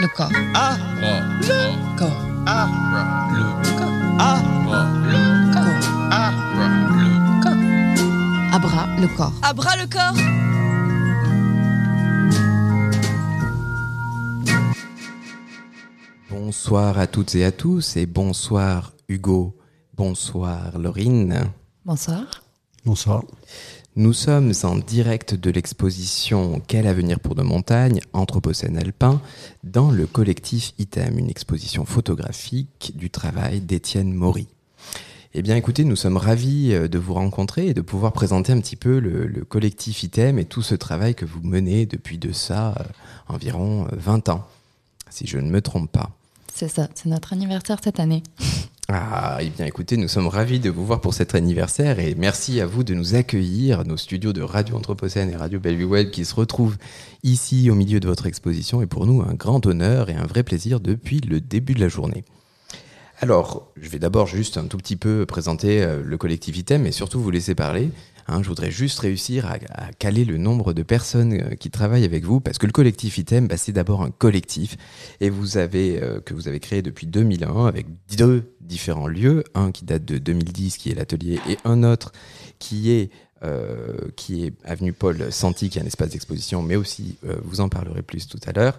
le 0.00 0.08
corps. 0.08 0.30
Ah, 0.54 0.76
Le 1.00 1.98
corps. 1.98 2.22
ah, 2.46 2.68
Le 3.32 3.76
corps. 3.78 3.92
ah, 4.18 4.38
Le 5.04 5.52
corps. 5.52 6.08
ah, 6.10 6.32
Le 7.00 7.42
corps. 7.42 8.54
Abra 8.54 8.86
le 9.00 9.08
corps. 9.16 9.32
À 9.42 9.52
bras 9.52 9.76
le 9.76 9.86
corps 9.86 10.16
Bonsoir 16.28 16.98
à 16.98 17.06
toutes 17.06 17.34
et 17.34 17.44
à 17.44 17.52
tous 17.52 17.96
et 17.96 18.06
bonsoir 18.06 18.92
Hugo, 19.08 19.56
bonsoir 19.96 20.78
Laurine. 20.78 21.50
Bonsoir. 21.84 22.24
Bonsoir. 22.84 23.24
Nous 23.96 24.12
sommes 24.12 24.52
en 24.62 24.76
direct 24.76 25.34
de 25.34 25.50
l'exposition 25.50 26.62
Quel 26.68 26.86
avenir 26.86 27.18
pour 27.18 27.34
nos 27.34 27.42
montagnes, 27.42 28.00
Anthropocène 28.12 28.78
alpin, 28.78 29.20
dans 29.64 29.90
le 29.90 30.06
collectif 30.06 30.74
ITEM, 30.78 31.18
une 31.18 31.28
exposition 31.28 31.84
photographique 31.84 32.92
du 32.94 33.10
travail 33.10 33.60
d'Étienne 33.60 34.12
Maury. 34.12 34.46
Eh 35.34 35.42
bien 35.42 35.56
écoutez, 35.56 35.84
nous 35.84 35.96
sommes 35.96 36.16
ravis 36.16 36.72
euh, 36.72 36.86
de 36.86 36.98
vous 36.98 37.14
rencontrer 37.14 37.66
et 37.66 37.74
de 37.74 37.80
pouvoir 37.80 38.12
présenter 38.12 38.52
un 38.52 38.60
petit 38.60 38.76
peu 38.76 39.00
le, 39.00 39.26
le 39.26 39.44
collectif 39.44 40.04
ITEM 40.04 40.38
et 40.38 40.44
tout 40.44 40.62
ce 40.62 40.76
travail 40.76 41.16
que 41.16 41.24
vous 41.24 41.40
menez 41.42 41.84
depuis 41.86 42.18
de 42.18 42.30
ça 42.30 42.74
euh, 42.78 42.84
environ 43.26 43.86
euh, 43.86 43.96
20 43.96 44.28
ans, 44.28 44.46
si 45.10 45.26
je 45.26 45.38
ne 45.38 45.50
me 45.50 45.60
trompe 45.60 45.90
pas. 45.90 46.10
C'est 46.54 46.68
ça, 46.68 46.88
c'est 46.94 47.08
notre 47.08 47.32
anniversaire 47.32 47.78
cette 47.82 47.98
année. 47.98 48.22
Ah, 48.92 49.38
eh 49.40 49.50
bien 49.50 49.66
écoutez, 49.66 49.96
nous 49.96 50.08
sommes 50.08 50.26
ravis 50.26 50.58
de 50.58 50.68
vous 50.68 50.84
voir 50.84 51.00
pour 51.00 51.14
cet 51.14 51.36
anniversaire 51.36 52.00
et 52.00 52.16
merci 52.16 52.60
à 52.60 52.66
vous 52.66 52.82
de 52.82 52.92
nous 52.92 53.14
accueillir, 53.14 53.84
nos 53.84 53.96
studios 53.96 54.32
de 54.32 54.42
Radio 54.42 54.76
Anthropocène 54.76 55.30
et 55.30 55.36
Radio 55.36 55.60
Bellevue 55.60 55.84
Web 55.84 56.10
qui 56.10 56.24
se 56.24 56.34
retrouvent 56.34 56.76
ici 57.22 57.70
au 57.70 57.76
milieu 57.76 58.00
de 58.00 58.08
votre 58.08 58.26
exposition 58.26 58.82
et 58.82 58.86
pour 58.86 59.06
nous 59.06 59.22
un 59.22 59.34
grand 59.34 59.64
honneur 59.64 60.10
et 60.10 60.14
un 60.14 60.26
vrai 60.26 60.42
plaisir 60.42 60.80
depuis 60.80 61.20
le 61.20 61.40
début 61.40 61.74
de 61.74 61.80
la 61.80 61.88
journée. 61.88 62.24
Alors, 63.22 63.70
je 63.76 63.90
vais 63.90 63.98
d'abord 63.98 64.26
juste 64.26 64.56
un 64.56 64.64
tout 64.64 64.78
petit 64.78 64.96
peu 64.96 65.26
présenter 65.26 65.82
euh, 65.82 66.02
le 66.02 66.16
collectif 66.16 66.56
Item 66.56 66.86
et 66.86 66.92
surtout 66.92 67.20
vous 67.20 67.30
laisser 67.30 67.54
parler. 67.54 67.90
Hein, 68.28 68.42
je 68.42 68.48
voudrais 68.48 68.70
juste 68.70 68.98
réussir 69.00 69.44
à, 69.46 69.92
caler 69.98 70.24
le 70.24 70.38
nombre 70.38 70.72
de 70.72 70.82
personnes 70.82 71.34
euh, 71.34 71.54
qui 71.54 71.70
travaillent 71.70 72.06
avec 72.06 72.24
vous 72.24 72.40
parce 72.40 72.56
que 72.56 72.64
le 72.64 72.72
collectif 72.72 73.18
Item, 73.18 73.46
bah, 73.46 73.58
c'est 73.58 73.72
d'abord 73.72 74.02
un 74.02 74.10
collectif 74.10 74.78
et 75.20 75.28
vous 75.28 75.58
avez 75.58 76.02
euh, 76.02 76.20
que 76.20 76.32
vous 76.32 76.48
avez 76.48 76.60
créé 76.60 76.80
depuis 76.80 77.06
2001 77.06 77.66
avec 77.66 77.88
deux 78.16 78.54
différents 78.62 79.08
lieux, 79.08 79.44
un 79.54 79.70
qui 79.70 79.84
date 79.84 80.06
de 80.06 80.16
2010 80.16 80.78
qui 80.78 80.90
est 80.90 80.94
l'atelier 80.94 81.40
et 81.46 81.58
un 81.66 81.82
autre 81.82 82.12
qui 82.58 82.90
est 82.90 83.10
avenue 84.64 84.92
Paul 84.92 85.30
Santi 85.30 85.68
qui 85.68 85.78
est 85.78 85.82
un 85.82 85.86
espace 85.86 86.10
d'exposition 86.10 86.62
mais 86.62 86.76
aussi 86.76 87.16
vous 87.42 87.62
en 87.62 87.70
parlerez 87.70 88.02
plus 88.02 88.28
tout 88.28 88.38
à 88.46 88.52
l'heure 88.52 88.76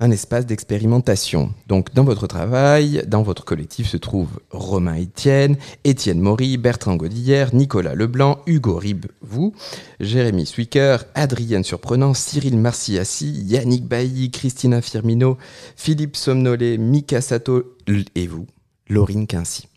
un 0.00 0.10
espace 0.10 0.46
d'expérimentation. 0.46 1.52
Donc, 1.66 1.92
dans 1.92 2.04
votre 2.04 2.26
travail, 2.26 3.02
dans 3.08 3.22
votre 3.22 3.44
collectif 3.44 3.88
se 3.88 3.96
trouvent 3.96 4.40
Romain 4.50 5.00
Etienne, 5.00 5.56
Étienne 5.84 6.20
Maury, 6.20 6.56
Bertrand 6.56 6.94
Godillère, 6.94 7.54
Nicolas 7.54 7.96
Leblanc, 7.96 8.38
Hugo 8.46 8.76
Rib, 8.76 9.06
vous, 9.22 9.54
Jérémy 9.98 10.46
Swicker, 10.46 11.04
Adrienne 11.14 11.64
Surprenant, 11.64 12.14
Cyril 12.14 12.58
Marciassi, 12.58 13.42
Yannick 13.44 13.86
Bailly, 13.86 14.30
Christina 14.30 14.80
Firmino, 14.80 15.36
Philippe 15.76 16.16
Somnolé, 16.16 16.78
Mika 16.78 17.20
Sato 17.20 17.76
et 18.14 18.26
vous, 18.28 18.46
Laurine 18.88 19.26
Quincy. 19.26 19.68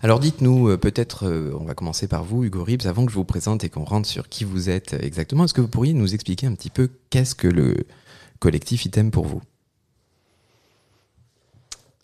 Alors 0.00 0.18
dites-nous, 0.18 0.70
euh, 0.70 0.76
peut-être, 0.76 1.26
euh, 1.26 1.56
on 1.60 1.64
va 1.64 1.74
commencer 1.74 2.08
par 2.08 2.24
vous, 2.24 2.44
Hugo 2.44 2.64
Ribs, 2.64 2.86
avant 2.86 3.04
que 3.04 3.12
je 3.12 3.16
vous 3.16 3.24
présente 3.24 3.64
et 3.64 3.68
qu'on 3.68 3.84
rentre 3.84 4.08
sur 4.08 4.28
qui 4.28 4.44
vous 4.44 4.70
êtes 4.70 4.94
exactement. 4.94 5.44
Est-ce 5.44 5.54
que 5.54 5.60
vous 5.60 5.68
pourriez 5.68 5.92
nous 5.92 6.14
expliquer 6.14 6.46
un 6.46 6.54
petit 6.54 6.70
peu 6.70 6.88
qu'est-ce 7.10 7.34
que 7.34 7.48
le 7.48 7.76
collectif 8.38 8.84
Item 8.84 9.10
pour 9.10 9.26
vous 9.26 9.42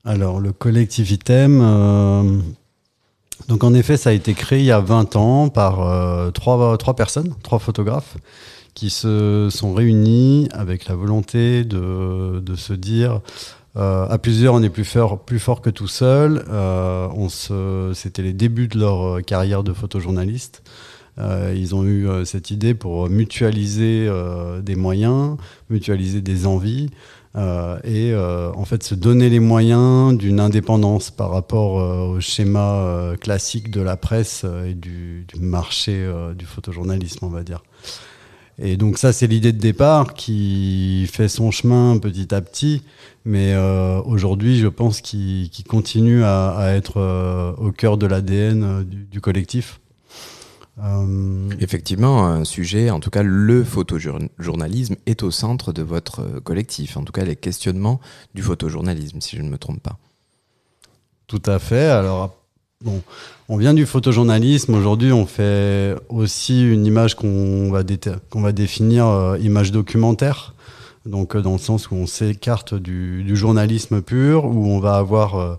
Alors, 0.05 0.41
le 0.41 0.53
collectif 0.53 1.11
Item, 1.11 1.61
euh, 1.63 2.39
donc 3.49 3.65
en 3.65 3.75
effet, 3.75 3.97
ça 3.97 4.11
a 4.11 4.13
été 4.13 4.35
créé 4.35 4.61
il 4.61 4.67
y 4.67 4.73
a 4.73 4.81
20 4.81 5.17
ans 5.17 5.49
par 5.49 5.81
euh, 5.81 6.31
trois, 6.31 6.77
trois 6.79 6.97
personnes, 6.97 7.35
trois 7.43 7.59
photographes, 7.59 8.17
qui 8.75 8.91
se 8.91 9.49
sont 9.51 9.73
réunis 9.75 10.49
avec 10.53 10.87
la 10.87 10.97
volonté 10.97 11.65
de, 11.65 12.41
de 12.41 12.57
se 12.57 12.73
dire 12.73 13.21
euh, 13.77 14.07
à 14.09 14.19
plusieurs, 14.19 14.55
on 14.55 14.63
est 14.63 14.71
plus 14.71 14.85
fort, 14.85 15.25
plus 15.25 15.41
fort 15.41 15.61
que 15.61 15.71
tout 15.71 15.89
seul. 15.89 16.45
On 16.51 17.29
se, 17.29 17.93
c'était 17.95 18.23
les 18.23 18.33
débuts 18.33 18.69
de 18.69 18.79
leur 18.79 19.23
carrière 19.23 19.63
de 19.65 19.73
photojournaliste. 19.73 20.63
Euh, 21.19 21.55
ils 21.57 21.75
ont 21.75 21.85
eu 21.85 22.09
euh, 22.09 22.25
cette 22.25 22.51
idée 22.51 22.75
pour 22.75 23.09
mutualiser 23.09 24.07
euh, 24.09 24.61
des 24.61 24.75
moyens, 24.75 25.37
mutualiser 25.71 26.21
des 26.21 26.47
envies 26.47 26.91
et 27.83 28.15
en 28.15 28.65
fait 28.65 28.85
se 28.85 28.95
donner 28.95 29.29
les 29.29 29.41
moyens 29.41 30.17
d'une 30.17 30.39
indépendance 30.39 31.11
par 31.11 31.31
rapport 31.31 31.75
au 32.09 32.21
schéma 32.21 33.15
classique 33.21 33.73
de 33.73 33.81
la 33.81 33.97
presse 33.97 34.47
et 34.65 34.75
du, 34.75 35.27
marché 35.41 36.09
du 36.39 36.45
photojournalisme, 36.45 37.25
on 37.25 37.31
va 37.31 37.43
dire. 37.43 37.65
Et 38.61 38.77
donc 38.77 38.99
ça, 38.99 39.13
c'est 39.13 39.27
l'idée 39.27 39.51
de 39.51 39.59
départ 39.59 40.15
qui 40.15 41.11
fait 41.13 41.27
son 41.27 41.51
chemin 41.51 41.99
petit 41.99 42.33
à 42.33 42.41
petit, 42.41 42.85
mais 43.25 43.57
aujourd'hui, 44.07 44.61
je 44.61 44.69
pense 44.69 45.01
qu'il 45.01 45.51
continue 45.69 46.23
à, 46.23 46.69
être 46.77 47.55
au 47.59 47.73
cœur 47.73 47.99
de 47.99 48.07
l'ADN 48.07 48.85
du 48.85 49.21
collectif. 49.21 49.81
Euh, 50.83 51.51
Effectivement, 51.61 52.27
un 52.27 52.45
sujet, 52.45 52.91
en 52.91 52.99
tout 52.99 53.11
cas 53.11 53.23
le 53.23 53.63
photojournalisme 53.63 54.97
est 55.07 55.23
au 55.23 55.31
centre 55.31 55.73
de 55.73 55.83
votre 55.83 56.21
euh, 56.21 56.41
collectif, 56.41 56.97
en 56.97 57.05
tout 57.05 57.13
cas 57.13 57.25
les 57.25 57.37
questionnements 57.37 58.01
du 58.35 58.43
photojournalisme, 58.43 59.21
si 59.21 59.37
je 59.37 59.43
ne 59.43 59.49
me 59.49 59.59
trompe 59.59 59.81
pas. 59.81 59.99
Tout 61.29 61.43
à 61.47 61.61
fait. 61.61 61.87
Alors, 61.87 62.35
bon, 62.83 63.03
on 63.49 63.57
vient 63.57 63.73
du 63.73 63.87
photojournalisme. 63.87 64.75
Aujourd'hui, 64.75 65.13
on 65.13 65.27
fait 65.27 65.95
aussi 66.09 66.69
une 66.69 66.85
image 66.87 67.15
qu'on 67.15 67.71
va, 67.71 67.83
va 68.33 68.53
définir 68.53 69.07
euh, 69.07 69.39
image 69.39 69.71
documentaire. 69.71 70.55
Donc, 71.07 71.37
euh, 71.37 71.41
dans 71.41 71.53
le 71.53 71.59
sens 71.59 71.91
où 71.93 71.95
on 71.95 72.07
s'écarte 72.07 72.75
du, 72.75 73.23
du 73.23 73.37
journalisme 73.37 74.03
pur, 74.03 74.45
où 74.45 74.67
on 74.67 74.81
va 74.81 74.97
avoir 74.97 75.59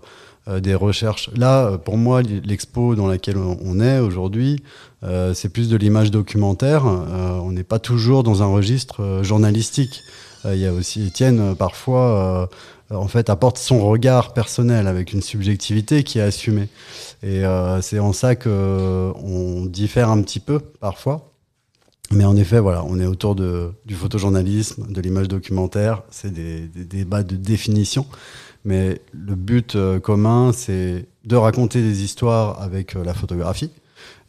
des 0.60 0.76
recherches. 0.76 1.28
Là, 1.34 1.76
pour 1.76 1.96
moi, 1.98 2.22
l'expo 2.22 2.94
dans 2.94 3.08
laquelle 3.08 3.36
on 3.36 3.80
est 3.80 3.98
aujourd'hui, 3.98 4.62
euh, 5.06 5.34
c'est 5.34 5.48
plus 5.48 5.68
de 5.68 5.76
l'image 5.76 6.10
documentaire. 6.10 6.86
Euh, 6.86 7.38
on 7.42 7.52
n'est 7.52 7.64
pas 7.64 7.78
toujours 7.78 8.22
dans 8.22 8.42
un 8.42 8.46
registre 8.46 9.02
euh, 9.02 9.22
journalistique. 9.22 10.02
Il 10.44 10.58
y 10.58 10.66
a 10.66 10.72
aussi 10.72 11.08
Étienne, 11.08 11.56
parfois, 11.56 12.48
en 12.90 13.08
fait, 13.08 13.30
apporte 13.30 13.58
son 13.58 13.84
regard 13.84 14.32
personnel 14.32 14.86
avec 14.86 15.12
une 15.12 15.20
subjectivité 15.20 16.04
qui 16.04 16.20
est 16.20 16.22
assumée. 16.22 16.68
Et 17.24 17.42
c'est 17.82 17.98
en 17.98 18.12
ça 18.12 18.36
que 18.36 19.10
on 19.16 19.66
diffère 19.66 20.08
un 20.08 20.22
petit 20.22 20.38
peu 20.38 20.60
parfois. 20.60 21.32
Mais 22.12 22.24
en 22.24 22.36
effet, 22.36 22.60
voilà, 22.60 22.84
on 22.84 23.00
est 23.00 23.06
autour 23.06 23.34
du 23.34 23.94
photojournalisme, 23.96 24.86
de 24.88 25.00
l'image 25.00 25.26
documentaire. 25.26 26.04
C'est 26.10 26.32
des, 26.32 26.68
débats 26.68 27.24
de 27.24 27.34
définition. 27.34 28.06
Mais 28.64 29.00
le 29.10 29.34
but 29.34 29.76
commun, 30.00 30.52
c'est 30.52 31.06
de 31.24 31.34
raconter 31.34 31.82
des 31.82 32.04
histoires 32.04 32.62
avec 32.62 32.94
la 32.94 33.14
photographie, 33.14 33.72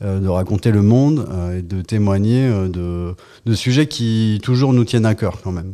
de 0.01 0.27
raconter 0.27 0.71
le 0.71 0.81
monde 0.81 1.27
euh, 1.29 1.59
et 1.59 1.61
de 1.61 1.81
témoigner 1.81 2.47
euh, 2.47 2.67
de, 2.67 3.15
de 3.45 3.53
sujets 3.55 3.87
qui 3.87 4.39
toujours 4.43 4.73
nous 4.73 4.85
tiennent 4.85 5.05
à 5.05 5.15
cœur 5.15 5.41
quand 5.41 5.51
même. 5.51 5.73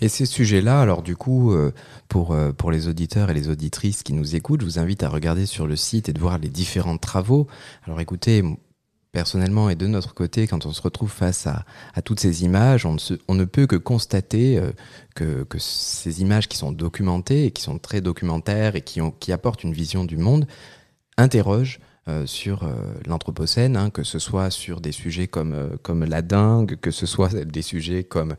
Et 0.00 0.08
ces 0.08 0.26
sujets-là, 0.26 0.80
alors 0.80 1.02
du 1.02 1.16
coup, 1.16 1.52
euh, 1.52 1.72
pour, 2.08 2.32
euh, 2.32 2.52
pour 2.52 2.70
les 2.70 2.88
auditeurs 2.88 3.30
et 3.30 3.34
les 3.34 3.48
auditrices 3.48 4.02
qui 4.02 4.12
nous 4.12 4.34
écoutent, 4.34 4.60
je 4.60 4.66
vous 4.66 4.78
invite 4.78 5.02
à 5.02 5.08
regarder 5.08 5.46
sur 5.46 5.66
le 5.66 5.76
site 5.76 6.08
et 6.08 6.12
de 6.12 6.18
voir 6.18 6.38
les 6.38 6.48
différents 6.48 6.98
travaux. 6.98 7.46
Alors 7.84 8.00
écoutez, 8.00 8.42
personnellement 9.12 9.70
et 9.70 9.76
de 9.76 9.86
notre 9.86 10.12
côté, 10.12 10.46
quand 10.46 10.66
on 10.66 10.72
se 10.72 10.82
retrouve 10.82 11.10
face 11.10 11.46
à, 11.46 11.64
à 11.94 12.02
toutes 12.02 12.20
ces 12.20 12.42
images, 12.44 12.84
on 12.84 13.34
ne, 13.34 13.44
peut 13.44 13.66
que 13.66 13.76
constater 13.76 14.58
euh, 14.58 14.72
que, 15.14 15.44
que 15.44 15.58
ces 15.58 16.20
images 16.20 16.48
qui 16.48 16.56
sont 16.56 16.72
documentées 16.72 17.46
et 17.46 17.50
qui 17.50 17.62
sont 17.62 17.78
très 17.78 18.00
documentaires 18.00 18.74
et 18.74 18.82
qui, 18.82 19.00
ont, 19.00 19.12
qui 19.12 19.32
apportent 19.32 19.62
une 19.62 19.72
vision 19.72 20.04
du 20.04 20.16
monde 20.16 20.46
interrogent 21.16 21.78
euh, 22.08 22.26
sur 22.26 22.64
euh, 22.64 22.74
l'Anthropocène, 23.06 23.76
hein, 23.76 23.90
que 23.90 24.02
ce 24.02 24.18
soit 24.18 24.50
sur 24.50 24.80
des 24.80 24.90
sujets 24.90 25.28
comme, 25.28 25.52
euh, 25.52 25.68
comme 25.82 26.04
la 26.04 26.20
dingue, 26.20 26.76
que 26.80 26.90
ce 26.90 27.06
soit 27.06 27.32
des 27.32 27.62
sujets 27.62 28.02
comme 28.04 28.34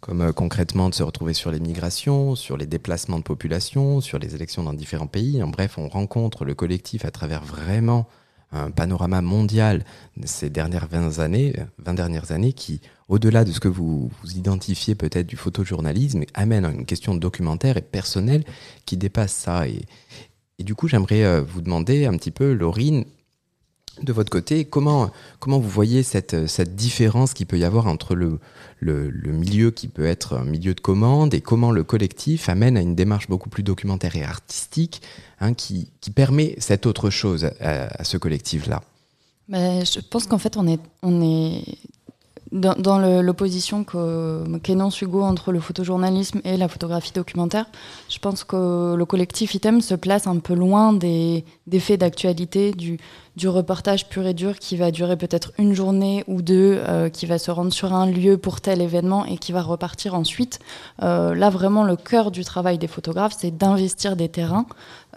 comme 0.00 0.32
concrètement 0.32 0.88
de 0.88 0.94
se 0.94 1.02
retrouver 1.02 1.34
sur 1.34 1.50
les 1.50 1.58
migrations, 1.58 2.36
sur 2.36 2.56
les 2.56 2.66
déplacements 2.66 3.18
de 3.18 3.24
population, 3.24 4.00
sur 4.00 4.20
les 4.20 4.36
élections 4.36 4.62
dans 4.62 4.72
différents 4.72 5.08
pays. 5.08 5.42
En 5.42 5.48
bref, 5.48 5.76
on 5.76 5.88
rencontre 5.88 6.44
le 6.44 6.54
collectif 6.54 7.04
à 7.04 7.10
travers 7.10 7.42
vraiment 7.42 8.06
un 8.52 8.70
panorama 8.70 9.20
mondial 9.20 9.84
ces 10.24 10.48
dernières 10.50 10.88
20 10.88 11.18
années, 11.18 11.54
euh, 11.58 11.64
20 11.78 11.94
dernières 11.94 12.32
années 12.32 12.52
qui, 12.52 12.80
au-delà 13.08 13.44
de 13.44 13.52
ce 13.52 13.60
que 13.60 13.68
vous, 13.68 14.10
vous 14.22 14.36
identifiez 14.36 14.94
peut-être 14.94 15.26
du 15.26 15.36
photojournalisme, 15.36 16.22
amène 16.34 16.64
à 16.64 16.70
une 16.70 16.86
question 16.86 17.14
documentaire 17.14 17.76
et 17.76 17.82
personnelle 17.82 18.44
qui 18.86 18.96
dépasse 18.96 19.32
ça. 19.32 19.68
Et, 19.68 19.82
et 20.58 20.64
du 20.64 20.74
coup, 20.74 20.88
j'aimerais 20.88 21.24
euh, 21.24 21.40
vous 21.40 21.60
demander 21.60 22.06
un 22.06 22.16
petit 22.16 22.30
peu, 22.30 22.52
Laurine, 22.52 23.04
de 24.02 24.12
votre 24.12 24.30
côté, 24.30 24.64
comment, 24.64 25.10
comment 25.40 25.58
vous 25.58 25.68
voyez 25.68 26.02
cette, 26.02 26.46
cette 26.46 26.76
différence 26.76 27.34
qu'il 27.34 27.46
peut 27.46 27.58
y 27.58 27.64
avoir 27.64 27.86
entre 27.86 28.14
le, 28.14 28.38
le, 28.80 29.10
milieu 29.32 29.70
qui 29.70 29.88
peut 29.88 30.06
être 30.06 30.36
un 30.36 30.44
milieu 30.44 30.74
de 30.74 30.80
commande 30.80 31.34
et 31.34 31.40
comment 31.40 31.72
le 31.72 31.84
collectif 31.84 32.48
amène 32.48 32.76
à 32.76 32.80
une 32.80 32.94
démarche 32.94 33.28
beaucoup 33.28 33.48
plus 33.48 33.62
documentaire 33.62 34.14
et 34.16 34.22
artistique 34.22 35.02
hein, 35.40 35.54
qui, 35.54 35.90
qui, 36.00 36.10
permet 36.10 36.54
cette 36.58 36.86
autre 36.86 37.10
chose 37.10 37.50
à, 37.60 38.04
ce 38.04 38.16
collectif-là? 38.16 38.82
Ben, 39.48 39.84
Je 39.84 40.00
pense 40.00 40.26
qu'en 40.26 40.38
fait, 40.38 40.56
on 40.56 40.66
est, 40.68 40.80
on 41.02 41.22
est 41.22 41.64
dans, 42.52 42.98
l'opposition 43.20 43.84
qu'énonce 44.62 45.00
Hugo 45.02 45.22
entre 45.22 45.52
le 45.52 45.60
photojournalisme 45.60 46.40
et 46.44 46.56
la 46.56 46.68
photographie 46.68 47.12
documentaire, 47.12 47.66
je 48.08 48.18
pense 48.18 48.44
que 48.44 48.94
le 48.94 49.04
collectif 49.04 49.54
ITEM 49.54 49.80
se 49.80 49.94
place 49.94 50.26
un 50.26 50.38
peu 50.38 50.54
loin 50.54 50.92
des, 50.92 51.44
faits 51.78 52.00
d'actualité, 52.00 52.72
du, 52.72 52.98
reportage 53.46 54.08
pur 54.08 54.26
et 54.26 54.34
dur 54.34 54.58
qui 54.58 54.76
va 54.76 54.90
durer 54.90 55.16
peut-être 55.16 55.52
une 55.58 55.74
journée 55.74 56.24
ou 56.26 56.42
deux, 56.42 56.80
euh, 56.88 57.08
qui 57.08 57.26
va 57.26 57.38
se 57.38 57.50
rendre 57.50 57.72
sur 57.72 57.94
un 57.94 58.06
lieu 58.06 58.36
pour 58.36 58.60
tel 58.60 58.80
événement 58.80 59.24
et 59.26 59.36
qui 59.36 59.52
va 59.52 59.62
repartir 59.62 60.14
ensuite. 60.14 60.58
Euh, 61.02 61.34
là, 61.34 61.48
vraiment, 61.50 61.84
le 61.84 61.96
cœur 61.96 62.30
du 62.30 62.44
travail 62.44 62.78
des 62.78 62.88
photographes, 62.88 63.36
c'est 63.38 63.56
d'investir 63.56 64.16
des 64.16 64.28
terrains, 64.28 64.66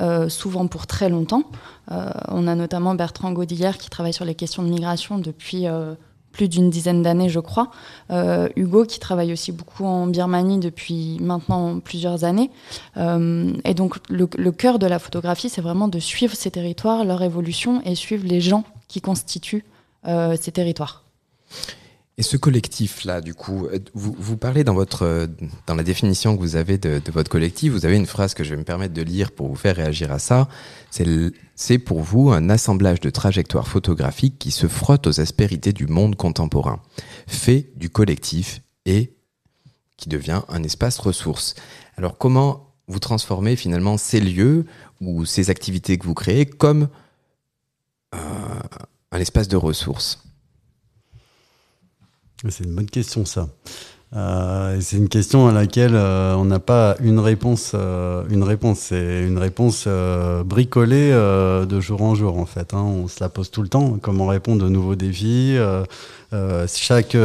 euh, 0.01 0.29
souvent 0.29 0.67
pour 0.67 0.85
très 0.85 1.09
longtemps. 1.09 1.43
on 1.89 2.47
a 2.47 2.55
notamment 2.55 2.93
Bertrand 2.95 3.31
Godillère 3.31 3.77
qui 3.77 3.89
travaille 3.89 4.13
sur 4.13 4.25
les 4.25 4.35
questions 4.35 4.63
de 4.63 4.69
migration 4.69 5.17
depuis 5.17 5.65
plus 6.31 6.47
d'une 6.47 6.69
dizaine 6.69 7.01
d'années, 7.01 7.29
je 7.29 7.39
crois. 7.39 7.71
Euh, 8.09 8.49
Hugo, 8.55 8.85
qui 8.85 8.99
travaille 8.99 9.33
aussi 9.33 9.51
beaucoup 9.51 9.85
en 9.85 10.07
Birmanie 10.07 10.59
depuis 10.59 11.17
maintenant 11.19 11.79
plusieurs 11.79 12.23
années. 12.23 12.49
Euh, 12.97 13.53
et 13.65 13.73
donc, 13.73 13.97
le, 14.09 14.51
cœur 14.51 14.79
de 14.79 14.87
la 14.87 14.99
photographie, 14.99 15.49
c'est 15.49 15.61
vraiment 15.61 15.87
de 15.87 15.99
suivre 15.99 16.35
ces 16.35 16.51
territoires, 16.51 17.05
leur 17.05 17.21
évolution 17.21 17.81
et 17.83 17.95
suivre 17.95 18.25
les 18.25 18.41
gens 18.41 18.63
qui 18.87 19.01
constituent 19.01 19.65
euh, 20.07 20.35
ces 20.39 20.51
territoires. 20.51 21.03
Et 22.21 22.23
ce 22.23 22.37
collectif-là, 22.37 23.19
du 23.19 23.33
coup, 23.33 23.67
vous, 23.95 24.15
vous, 24.15 24.37
parlez 24.37 24.63
dans, 24.63 24.75
votre, 24.75 25.27
dans 25.65 25.73
la 25.73 25.81
définition 25.81 26.35
que 26.37 26.39
vous 26.39 26.55
avez 26.55 26.77
de, 26.77 27.01
votre 27.11 27.31
collectif, 27.31 27.73
vous 27.73 27.83
avez 27.83 27.95
une 27.95 28.05
phrase 28.05 28.35
que 28.35 28.43
je 28.43 28.51
vais 28.51 28.57
me 28.57 28.63
permettre 28.63 28.93
de 28.93 29.01
lire 29.01 29.31
pour 29.31 29.47
vous 29.47 29.55
faire 29.55 29.75
réagir 29.75 30.11
à 30.11 30.19
ça. 30.19 30.47
C'est 31.55 31.79
pour 31.79 32.01
vous 32.01 32.29
un 32.29 32.51
assemblage 32.51 32.99
de 32.99 33.09
trajectoires 33.09 33.67
photographiques 33.67 34.37
qui 34.37 34.51
se 34.51 34.67
frottent 34.67 35.07
aux 35.07 35.19
aspérités 35.19 35.73
du 35.73 35.87
monde 35.87 36.15
contemporain, 36.15 36.79
fait 37.25 37.71
du 37.75 37.89
collectif 37.89 38.61
et 38.85 39.15
qui 39.97 40.07
devient 40.07 40.43
un 40.47 40.61
espace 40.61 40.99
ressource. 40.99 41.55
Alors 41.97 42.19
comment 42.19 42.75
vous 42.87 42.99
transformez 42.99 43.55
finalement 43.55 43.97
ces 43.97 44.19
lieux 44.19 44.67
ou 44.99 45.25
ces 45.25 45.49
activités 45.49 45.97
que 45.97 46.05
vous 46.05 46.13
créez 46.13 46.45
comme 46.45 46.87
euh, 48.13 48.19
un 49.11 49.19
espace 49.19 49.47
de 49.47 49.57
ressources 49.57 50.19
c'est 52.49 52.63
une 52.63 52.75
bonne 52.75 52.89
question, 52.89 53.25
ça. 53.25 53.47
Euh, 54.13 54.77
c'est 54.81 54.97
une 54.97 55.07
question 55.07 55.47
à 55.47 55.53
laquelle 55.53 55.95
euh, 55.95 56.35
on 56.35 56.43
n'a 56.43 56.59
pas 56.59 56.97
une 57.01 57.19
réponse. 57.19 57.71
Euh, 57.75 58.23
une 58.29 58.43
réponse, 58.43 58.79
c'est 58.79 59.23
une 59.23 59.37
réponse 59.37 59.87
bricolée 60.45 61.11
de 61.11 61.79
jour 61.79 62.01
en 62.01 62.15
jour 62.15 62.37
en 62.37 62.45
fait. 62.45 62.73
Hein. 62.73 62.81
On 62.81 63.07
se 63.07 63.21
la 63.21 63.29
pose 63.29 63.51
tout 63.51 63.61
le 63.61 63.69
temps. 63.69 63.97
Comment 64.01 64.27
répondre 64.27 64.65
aux 64.65 64.69
nouveaux 64.69 64.95
défis 64.95 65.55
Chaque 66.67 67.17